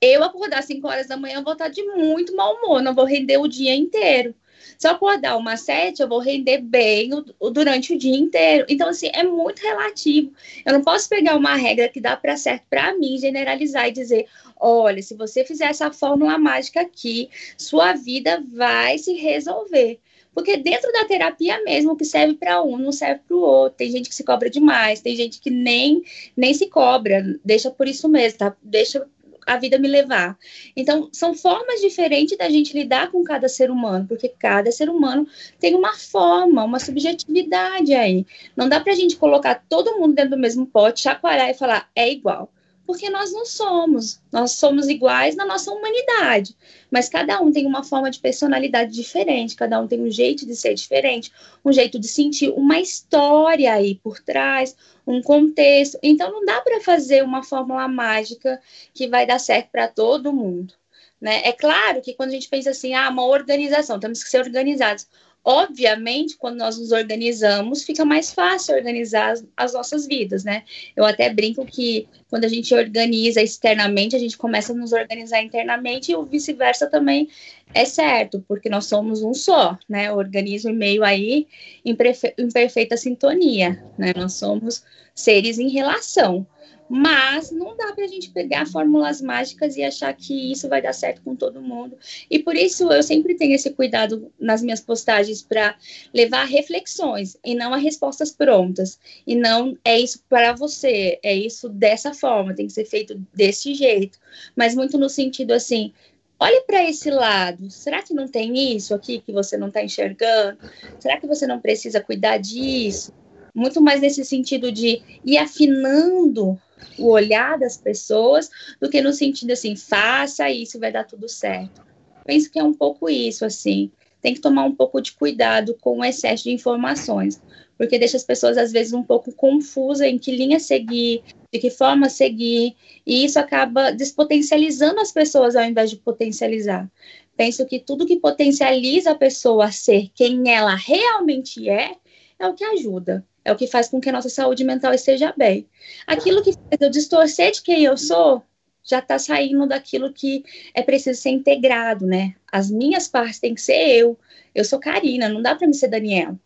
Eu 0.00 0.22
acordar 0.22 0.62
5 0.62 0.86
horas 0.88 1.06
da 1.06 1.16
manhã 1.16 1.42
vou 1.42 1.52
estar 1.52 1.68
de 1.68 1.82
muito 1.82 2.34
mau 2.34 2.54
humor, 2.54 2.82
não 2.82 2.94
vou 2.94 3.04
render 3.04 3.38
o 3.38 3.48
dia 3.48 3.74
inteiro. 3.74 4.34
Se 4.78 4.86
eu 4.86 4.92
acordar 4.92 5.36
uma 5.36 5.56
sete, 5.56 6.00
eu 6.00 6.08
vou 6.08 6.18
render 6.18 6.58
bem 6.58 7.14
o, 7.14 7.24
o, 7.38 7.50
durante 7.50 7.94
o 7.94 7.98
dia 7.98 8.16
inteiro. 8.16 8.66
Então, 8.68 8.88
assim, 8.88 9.10
é 9.12 9.22
muito 9.22 9.60
relativo. 9.60 10.32
Eu 10.64 10.72
não 10.72 10.82
posso 10.82 11.08
pegar 11.08 11.36
uma 11.36 11.54
regra 11.54 11.88
que 11.88 12.00
dá 12.00 12.16
para 12.16 12.36
certo 12.36 12.64
para 12.68 12.96
mim, 12.96 13.18
generalizar 13.18 13.88
e 13.88 13.92
dizer: 13.92 14.26
olha, 14.58 15.02
se 15.02 15.14
você 15.14 15.44
fizer 15.44 15.66
essa 15.66 15.90
fórmula 15.92 16.38
mágica 16.38 16.80
aqui, 16.80 17.28
sua 17.56 17.92
vida 17.94 18.42
vai 18.52 18.98
se 18.98 19.14
resolver. 19.14 20.00
Porque 20.36 20.58
dentro 20.58 20.92
da 20.92 21.06
terapia 21.06 21.62
mesmo, 21.64 21.92
o 21.92 21.96
que 21.96 22.04
serve 22.04 22.34
para 22.34 22.62
um 22.62 22.76
não 22.76 22.92
serve 22.92 23.22
para 23.26 23.34
o 23.34 23.40
outro. 23.40 23.78
Tem 23.78 23.90
gente 23.90 24.10
que 24.10 24.14
se 24.14 24.22
cobra 24.22 24.50
demais, 24.50 25.00
tem 25.00 25.16
gente 25.16 25.40
que 25.40 25.48
nem, 25.48 26.02
nem 26.36 26.52
se 26.52 26.66
cobra, 26.66 27.24
deixa 27.42 27.70
por 27.70 27.88
isso 27.88 28.06
mesmo, 28.06 28.40
tá? 28.40 28.54
Deixa 28.62 29.08
a 29.46 29.56
vida 29.56 29.78
me 29.78 29.86
levar. 29.86 30.36
Então, 30.76 31.08
são 31.12 31.34
formas 31.34 31.80
diferentes 31.80 32.36
da 32.36 32.50
gente 32.50 32.76
lidar 32.76 33.10
com 33.12 33.22
cada 33.22 33.48
ser 33.48 33.70
humano, 33.70 34.06
porque 34.08 34.28
cada 34.28 34.72
ser 34.72 34.90
humano 34.90 35.26
tem 35.60 35.74
uma 35.74 35.94
forma, 35.94 36.64
uma 36.64 36.80
subjetividade 36.80 37.94
aí. 37.94 38.26
Não 38.56 38.68
dá 38.68 38.80
para 38.80 38.92
a 38.92 38.96
gente 38.96 39.16
colocar 39.16 39.64
todo 39.68 39.96
mundo 39.98 40.14
dentro 40.14 40.32
do 40.32 40.38
mesmo 40.38 40.66
pote, 40.66 41.02
chacoalhar 41.02 41.48
e 41.48 41.54
falar 41.54 41.88
é 41.94 42.10
igual 42.10 42.50
porque 42.86 43.10
nós 43.10 43.32
não 43.32 43.44
somos. 43.44 44.20
Nós 44.32 44.52
somos 44.52 44.88
iguais 44.88 45.34
na 45.34 45.44
nossa 45.44 45.72
humanidade, 45.72 46.56
mas 46.90 47.08
cada 47.08 47.40
um 47.40 47.50
tem 47.50 47.66
uma 47.66 47.82
forma 47.82 48.10
de 48.10 48.20
personalidade 48.20 48.92
diferente, 48.92 49.56
cada 49.56 49.80
um 49.80 49.88
tem 49.88 50.00
um 50.00 50.10
jeito 50.10 50.46
de 50.46 50.54
ser 50.54 50.74
diferente, 50.74 51.32
um 51.64 51.72
jeito 51.72 51.98
de 51.98 52.06
sentir, 52.06 52.50
uma 52.50 52.78
história 52.78 53.72
aí 53.72 53.96
por 53.96 54.20
trás, 54.20 54.76
um 55.06 55.20
contexto. 55.20 55.98
Então 56.02 56.30
não 56.30 56.44
dá 56.44 56.60
para 56.60 56.80
fazer 56.80 57.24
uma 57.24 57.42
fórmula 57.42 57.88
mágica 57.88 58.60
que 58.94 59.08
vai 59.08 59.26
dar 59.26 59.40
certo 59.40 59.70
para 59.70 59.88
todo 59.88 60.32
mundo. 60.32 60.72
Né? 61.20 61.42
É 61.44 61.52
claro 61.52 62.02
que 62.02 62.14
quando 62.14 62.30
a 62.30 62.32
gente 62.32 62.48
pensa 62.48 62.70
assim, 62.70 62.94
ah, 62.94 63.08
uma 63.08 63.26
organização, 63.26 63.98
temos 63.98 64.22
que 64.22 64.30
ser 64.30 64.40
organizados. 64.40 65.08
Obviamente, 65.48 66.36
quando 66.36 66.56
nós 66.56 66.76
nos 66.76 66.90
organizamos, 66.90 67.84
fica 67.84 68.04
mais 68.04 68.32
fácil 68.32 68.74
organizar 68.74 69.30
as, 69.30 69.46
as, 69.56 69.74
nossas 69.74 70.04
vidas, 70.04 70.42
né? 70.42 70.64
Eu 70.96 71.04
até 71.04 71.32
brinco 71.32 71.64
que 71.64 72.08
quando 72.28 72.44
a 72.44 72.48
gente 72.48 72.74
organiza 72.74 73.40
externamente, 73.40 74.16
a 74.16 74.18
gente 74.18 74.36
começa 74.36 74.72
a 74.72 74.74
nos 74.74 74.92
organizar 74.92 75.40
internamente 75.40 76.10
e 76.10 76.16
o 76.16 76.24
vice-versa 76.24 76.88
também 76.88 77.28
é 77.72 77.84
certo, 77.84 78.44
porque 78.48 78.68
nós 78.68 78.86
somos 78.86 79.22
um 79.22 79.32
só, 79.32 79.78
né? 79.88 80.12
Organismo 80.12 80.72
meio 80.72 81.04
aí 81.04 81.46
em, 81.84 81.96
em 82.38 82.48
perfeita 82.50 82.96
sintonia, 82.96 83.80
né? 83.96 84.12
Nós 84.16 84.32
somos 84.32 84.82
seres 85.14 85.60
em 85.60 85.68
relação. 85.68 86.44
Mas 86.88 87.50
não 87.50 87.76
dá 87.76 87.92
para 87.92 88.04
a 88.04 88.08
gente 88.08 88.30
pegar 88.30 88.66
fórmulas 88.66 89.20
mágicas 89.20 89.76
e 89.76 89.82
achar 89.82 90.12
que 90.14 90.52
isso 90.52 90.68
vai 90.68 90.80
dar 90.80 90.92
certo 90.92 91.20
com 91.22 91.34
todo 91.34 91.60
mundo. 91.60 91.96
E 92.30 92.38
por 92.38 92.54
isso 92.54 92.90
eu 92.92 93.02
sempre 93.02 93.34
tenho 93.34 93.54
esse 93.54 93.70
cuidado 93.70 94.32
nas 94.38 94.62
minhas 94.62 94.80
postagens 94.80 95.42
para 95.42 95.76
levar 96.14 96.44
reflexões 96.44 97.36
e 97.44 97.54
não 97.54 97.74
a 97.74 97.76
respostas 97.76 98.30
prontas. 98.30 98.98
E 99.26 99.34
não 99.34 99.76
é 99.84 99.98
isso 99.98 100.22
para 100.28 100.52
você, 100.52 101.18
é 101.22 101.34
isso 101.34 101.68
dessa 101.68 102.14
forma, 102.14 102.54
tem 102.54 102.66
que 102.66 102.72
ser 102.72 102.84
feito 102.84 103.20
desse 103.34 103.74
jeito. 103.74 104.18
Mas 104.54 104.74
muito 104.74 104.96
no 104.96 105.08
sentido 105.08 105.52
assim, 105.52 105.92
olhe 106.38 106.60
para 106.62 106.88
esse 106.88 107.10
lado. 107.10 107.68
Será 107.70 108.02
que 108.02 108.14
não 108.14 108.28
tem 108.28 108.76
isso 108.76 108.94
aqui 108.94 109.20
que 109.20 109.32
você 109.32 109.56
não 109.56 109.68
está 109.68 109.82
enxergando? 109.82 110.58
Será 111.00 111.18
que 111.18 111.26
você 111.26 111.46
não 111.46 111.60
precisa 111.60 112.00
cuidar 112.00 112.38
disso? 112.38 113.12
Muito 113.52 113.80
mais 113.80 114.00
nesse 114.00 114.24
sentido 114.24 114.70
de 114.70 115.02
ir 115.24 115.38
afinando 115.38 116.60
o 116.98 117.08
olhar 117.08 117.58
das 117.58 117.76
pessoas 117.76 118.50
do 118.80 118.88
que 118.88 119.00
no 119.00 119.12
sentido 119.12 119.52
assim, 119.52 119.76
faça 119.76 120.50
isso, 120.50 120.78
vai 120.78 120.92
dar 120.92 121.04
tudo 121.04 121.28
certo. 121.28 121.84
Penso 122.24 122.50
que 122.50 122.58
é 122.58 122.62
um 122.62 122.74
pouco 122.74 123.08
isso, 123.08 123.44
assim. 123.44 123.90
Tem 124.20 124.34
que 124.34 124.40
tomar 124.40 124.64
um 124.64 124.74
pouco 124.74 125.00
de 125.00 125.12
cuidado 125.12 125.76
com 125.80 125.98
o 125.98 126.04
excesso 126.04 126.44
de 126.44 126.50
informações, 126.50 127.40
porque 127.78 127.98
deixa 127.98 128.16
as 128.16 128.24
pessoas 128.24 128.58
às 128.58 128.72
vezes 128.72 128.92
um 128.92 129.02
pouco 129.02 129.32
confusas 129.32 130.06
em 130.06 130.18
que 130.18 130.34
linha 130.34 130.58
seguir, 130.58 131.22
de 131.52 131.58
que 131.60 131.70
forma 131.70 132.08
seguir, 132.08 132.74
e 133.06 133.24
isso 133.24 133.38
acaba 133.38 133.92
despotencializando 133.92 135.00
as 135.00 135.12
pessoas 135.12 135.54
ao 135.54 135.64
invés 135.64 135.90
de 135.90 135.96
potencializar. 135.96 136.90
Penso 137.36 137.66
que 137.66 137.78
tudo 137.78 138.06
que 138.06 138.18
potencializa 138.18 139.12
a 139.12 139.14
pessoa 139.14 139.66
a 139.66 139.72
ser 139.72 140.10
quem 140.14 140.50
ela 140.50 140.74
realmente 140.74 141.68
é, 141.68 141.92
é 142.38 142.48
o 142.48 142.54
que 142.54 142.64
ajuda 142.64 143.24
é 143.46 143.52
o 143.52 143.56
que 143.56 143.68
faz 143.68 143.88
com 143.88 144.00
que 144.00 144.08
a 144.08 144.12
nossa 144.12 144.28
saúde 144.28 144.64
mental 144.64 144.92
esteja 144.92 145.32
bem. 145.36 145.68
Aquilo 146.04 146.42
que 146.42 146.52
faz 146.52 146.80
eu 146.80 146.90
distorcer 146.90 147.52
de 147.52 147.62
quem 147.62 147.84
eu 147.84 147.96
sou 147.96 148.42
já 148.82 148.98
está 148.98 149.20
saindo 149.20 149.68
daquilo 149.68 150.12
que 150.12 150.44
é 150.74 150.82
preciso 150.82 151.20
ser 151.20 151.30
integrado, 151.30 152.04
né? 152.04 152.34
As 152.50 152.68
minhas 152.68 153.06
partes 153.06 153.38
têm 153.38 153.54
que 153.54 153.62
ser 153.62 154.00
eu. 154.00 154.18
Eu 154.52 154.64
sou 154.64 154.80
Karina, 154.80 155.28
não 155.28 155.40
dá 155.40 155.54
para 155.54 155.68
me 155.68 155.74
ser 155.74 155.86
Daniel. 155.86 156.36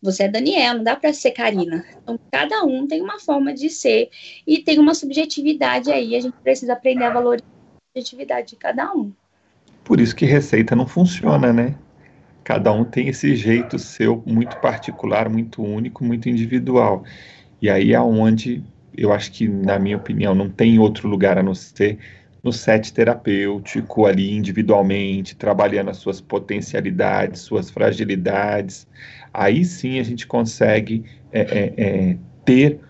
Você 0.00 0.22
é 0.22 0.28
Daniel, 0.28 0.78
não 0.78 0.84
dá 0.84 0.96
para 0.96 1.12
ser 1.12 1.32
Karina. 1.32 1.84
Então, 2.02 2.18
cada 2.32 2.64
um 2.64 2.86
tem 2.86 3.02
uma 3.02 3.20
forma 3.20 3.52
de 3.52 3.68
ser 3.68 4.08
e 4.46 4.60
tem 4.60 4.78
uma 4.78 4.94
subjetividade 4.94 5.92
aí. 5.92 6.16
A 6.16 6.20
gente 6.20 6.36
precisa 6.42 6.72
aprender 6.72 7.04
a 7.04 7.10
valorizar 7.10 7.44
a 7.44 7.98
subjetividade 7.98 8.48
de 8.48 8.56
cada 8.56 8.94
um. 8.94 9.12
Por 9.84 10.00
isso 10.00 10.16
que 10.16 10.24
receita 10.24 10.74
não 10.74 10.86
funciona, 10.86 11.52
né? 11.52 11.76
Cada 12.44 12.72
um 12.72 12.84
tem 12.84 13.08
esse 13.08 13.34
jeito 13.36 13.78
seu 13.78 14.22
muito 14.26 14.56
particular, 14.58 15.28
muito 15.28 15.62
único, 15.62 16.04
muito 16.04 16.28
individual. 16.28 17.04
E 17.60 17.68
aí 17.68 17.92
é 17.92 18.00
onde 18.00 18.62
eu 18.96 19.12
acho 19.12 19.30
que, 19.32 19.48
na 19.48 19.78
minha 19.78 19.96
opinião, 19.96 20.34
não 20.34 20.48
tem 20.48 20.78
outro 20.78 21.08
lugar 21.08 21.38
a 21.38 21.42
não 21.42 21.54
ser 21.54 21.98
no 22.42 22.52
set 22.52 22.92
terapêutico, 22.92 24.06
ali 24.06 24.34
individualmente, 24.34 25.36
trabalhando 25.36 25.90
as 25.90 25.98
suas 25.98 26.20
potencialidades, 26.20 27.42
suas 27.42 27.70
fragilidades. 27.70 28.86
Aí 29.32 29.64
sim 29.64 29.98
a 29.98 30.02
gente 30.02 30.26
consegue 30.26 31.04
é, 31.30 31.40
é, 31.40 31.74
é, 31.76 32.16
ter 32.44 32.80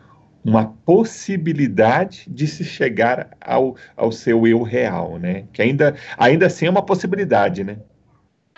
uma 0.44 0.66
possibilidade 0.86 2.24
de 2.28 2.46
se 2.46 2.64
chegar 2.64 3.36
ao, 3.40 3.76
ao 3.96 4.10
seu 4.10 4.46
eu 4.46 4.62
real, 4.62 5.18
né? 5.18 5.44
Que 5.52 5.60
ainda, 5.60 5.94
ainda 6.16 6.46
assim 6.46 6.66
é 6.66 6.70
uma 6.70 6.84
possibilidade, 6.84 7.62
né? 7.62 7.76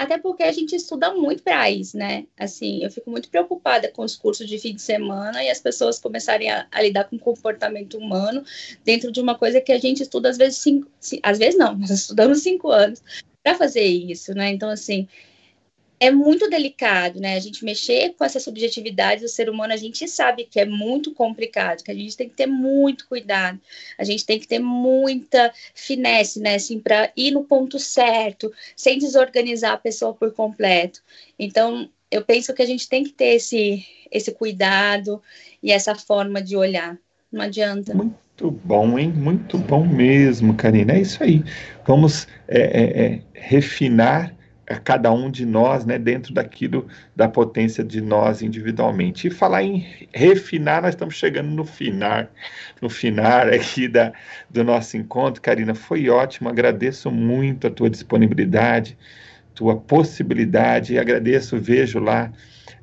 Até 0.02 0.18
porque 0.18 0.42
a 0.42 0.50
gente 0.50 0.74
estuda 0.74 1.14
muito 1.14 1.44
para 1.44 1.70
isso, 1.70 1.96
né? 1.96 2.26
Assim, 2.36 2.82
eu 2.82 2.90
fico 2.90 3.08
muito 3.08 3.28
preocupada 3.28 3.88
com 3.88 4.02
os 4.02 4.16
cursos 4.16 4.48
de 4.48 4.58
fim 4.58 4.74
de 4.74 4.82
semana 4.82 5.44
e 5.44 5.48
as 5.48 5.60
pessoas 5.60 6.00
começarem 6.00 6.50
a, 6.50 6.66
a 6.72 6.82
lidar 6.82 7.04
com 7.04 7.16
comportamento 7.16 7.98
humano 7.98 8.42
dentro 8.84 9.12
de 9.12 9.20
uma 9.20 9.36
coisa 9.38 9.60
que 9.60 9.70
a 9.70 9.78
gente 9.78 10.02
estuda 10.02 10.28
às 10.28 10.36
vezes 10.36 10.58
cinco, 10.58 10.90
às 11.22 11.38
vezes 11.38 11.56
não, 11.56 11.78
nós 11.78 11.90
estudamos 11.90 12.42
cinco 12.42 12.68
anos 12.72 13.00
para 13.44 13.54
fazer 13.54 13.84
isso, 13.84 14.34
né? 14.34 14.50
Então, 14.50 14.70
assim, 14.70 15.06
é 16.02 16.10
muito 16.10 16.50
delicado, 16.50 17.20
né? 17.20 17.36
A 17.36 17.38
gente 17.38 17.64
mexer 17.64 18.12
com 18.18 18.24
essa 18.24 18.40
subjetividade 18.40 19.20
do 19.20 19.28
ser 19.28 19.48
humano, 19.48 19.72
a 19.72 19.76
gente 19.76 20.08
sabe 20.08 20.42
que 20.42 20.58
é 20.58 20.64
muito 20.64 21.14
complicado, 21.14 21.84
que 21.84 21.92
a 21.92 21.94
gente 21.94 22.16
tem 22.16 22.28
que 22.28 22.34
ter 22.34 22.48
muito 22.48 23.06
cuidado, 23.06 23.60
a 23.96 24.02
gente 24.02 24.26
tem 24.26 24.36
que 24.36 24.48
ter 24.48 24.58
muita 24.58 25.52
finesse, 25.76 26.40
né? 26.40 26.56
Assim, 26.56 26.80
para 26.80 27.12
ir 27.16 27.30
no 27.30 27.44
ponto 27.44 27.78
certo, 27.78 28.52
sem 28.74 28.98
desorganizar 28.98 29.74
a 29.74 29.78
pessoa 29.78 30.12
por 30.12 30.32
completo. 30.32 31.00
Então, 31.38 31.88
eu 32.10 32.24
penso 32.24 32.52
que 32.52 32.62
a 32.62 32.66
gente 32.66 32.88
tem 32.88 33.04
que 33.04 33.12
ter 33.12 33.36
esse, 33.36 33.86
esse 34.10 34.32
cuidado 34.32 35.22
e 35.62 35.70
essa 35.70 35.94
forma 35.94 36.42
de 36.42 36.56
olhar. 36.56 36.98
Não 37.30 37.42
adianta. 37.42 37.94
Muito 37.94 38.50
bom, 38.50 38.98
hein? 38.98 39.12
Muito 39.12 39.56
bom 39.56 39.86
mesmo, 39.86 40.52
Karina. 40.56 40.94
É 40.94 41.00
isso 41.00 41.22
aí. 41.22 41.44
Vamos 41.86 42.26
é, 42.48 42.60
é, 42.60 43.04
é, 43.04 43.22
refinar 43.34 44.34
a 44.72 44.78
cada 44.78 45.12
um 45.12 45.30
de 45.30 45.44
nós, 45.44 45.84
né, 45.84 45.98
dentro 45.98 46.32
daquilo 46.32 46.86
da 47.14 47.28
potência 47.28 47.84
de 47.84 48.00
nós 48.00 48.42
individualmente. 48.42 49.28
E 49.28 49.30
falar 49.30 49.62
em 49.62 49.86
refinar, 50.12 50.82
nós 50.82 50.94
estamos 50.94 51.14
chegando 51.14 51.50
no 51.50 51.64
final, 51.64 52.26
no 52.80 52.88
final 52.88 53.48
aqui 53.48 53.86
da, 53.86 54.12
do 54.48 54.64
nosso 54.64 54.96
encontro. 54.96 55.42
Karina, 55.42 55.74
foi 55.74 56.08
ótimo, 56.08 56.48
agradeço 56.48 57.10
muito 57.10 57.66
a 57.66 57.70
tua 57.70 57.90
disponibilidade, 57.90 58.96
tua 59.54 59.76
possibilidade, 59.76 60.98
agradeço, 60.98 61.58
vejo 61.58 61.98
lá 61.98 62.32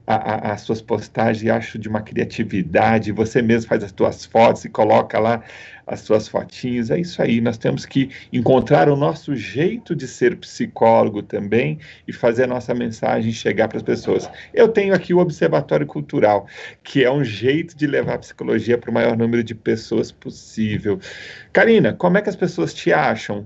as 0.10 0.62
suas 0.62 0.82
postagens 0.82 1.44
e 1.44 1.52
acho 1.52 1.78
de 1.78 1.88
uma 1.88 2.02
criatividade. 2.02 3.12
Você 3.12 3.44
mesmo 3.44 3.70
faz 3.70 3.84
as 3.84 3.94
suas 3.96 4.26
fotos 4.26 4.66
e 4.66 4.70
coloca 4.70 5.20
lá 5.20 5.44
as 5.86 6.00
suas 6.00 6.28
fotinhas. 6.28 6.90
É 6.90 7.00
isso 7.00 7.22
aí. 7.22 7.40
Nós 7.40 7.60
temos 7.60 7.86
que 7.86 8.10
encontrar 8.34 8.90
o 8.90 8.96
nosso 8.96 9.36
jeito 9.36 9.96
de 9.96 10.08
ser 10.08 10.36
psicólogo 10.38 11.22
também 11.22 11.78
e 12.08 12.12
fazer 12.12 12.46
a 12.46 12.48
nossa 12.48 12.74
mensagem 12.74 13.32
chegar 13.32 13.68
para 13.68 13.78
as 13.78 13.84
pessoas. 13.84 14.28
Eu 14.52 14.68
tenho 14.70 14.96
aqui 14.96 15.14
o 15.14 15.20
Observatório 15.20 15.86
Cultural, 15.86 16.48
que 16.84 17.04
é 17.04 17.12
um 17.12 17.24
jeito 17.24 17.78
de 17.78 17.86
levar 17.86 18.16
a 18.16 18.20
psicologia 18.20 18.80
para 18.80 18.90
o 18.90 18.94
maior 18.94 19.16
número 19.16 19.44
de 19.44 19.54
pessoas 19.54 20.12
possível. 20.12 21.00
Karina, 21.54 21.94
como 21.94 22.18
é 22.18 22.22
que 22.24 22.30
as 22.30 22.36
pessoas 22.36 22.74
te 22.74 22.92
acham? 22.92 23.46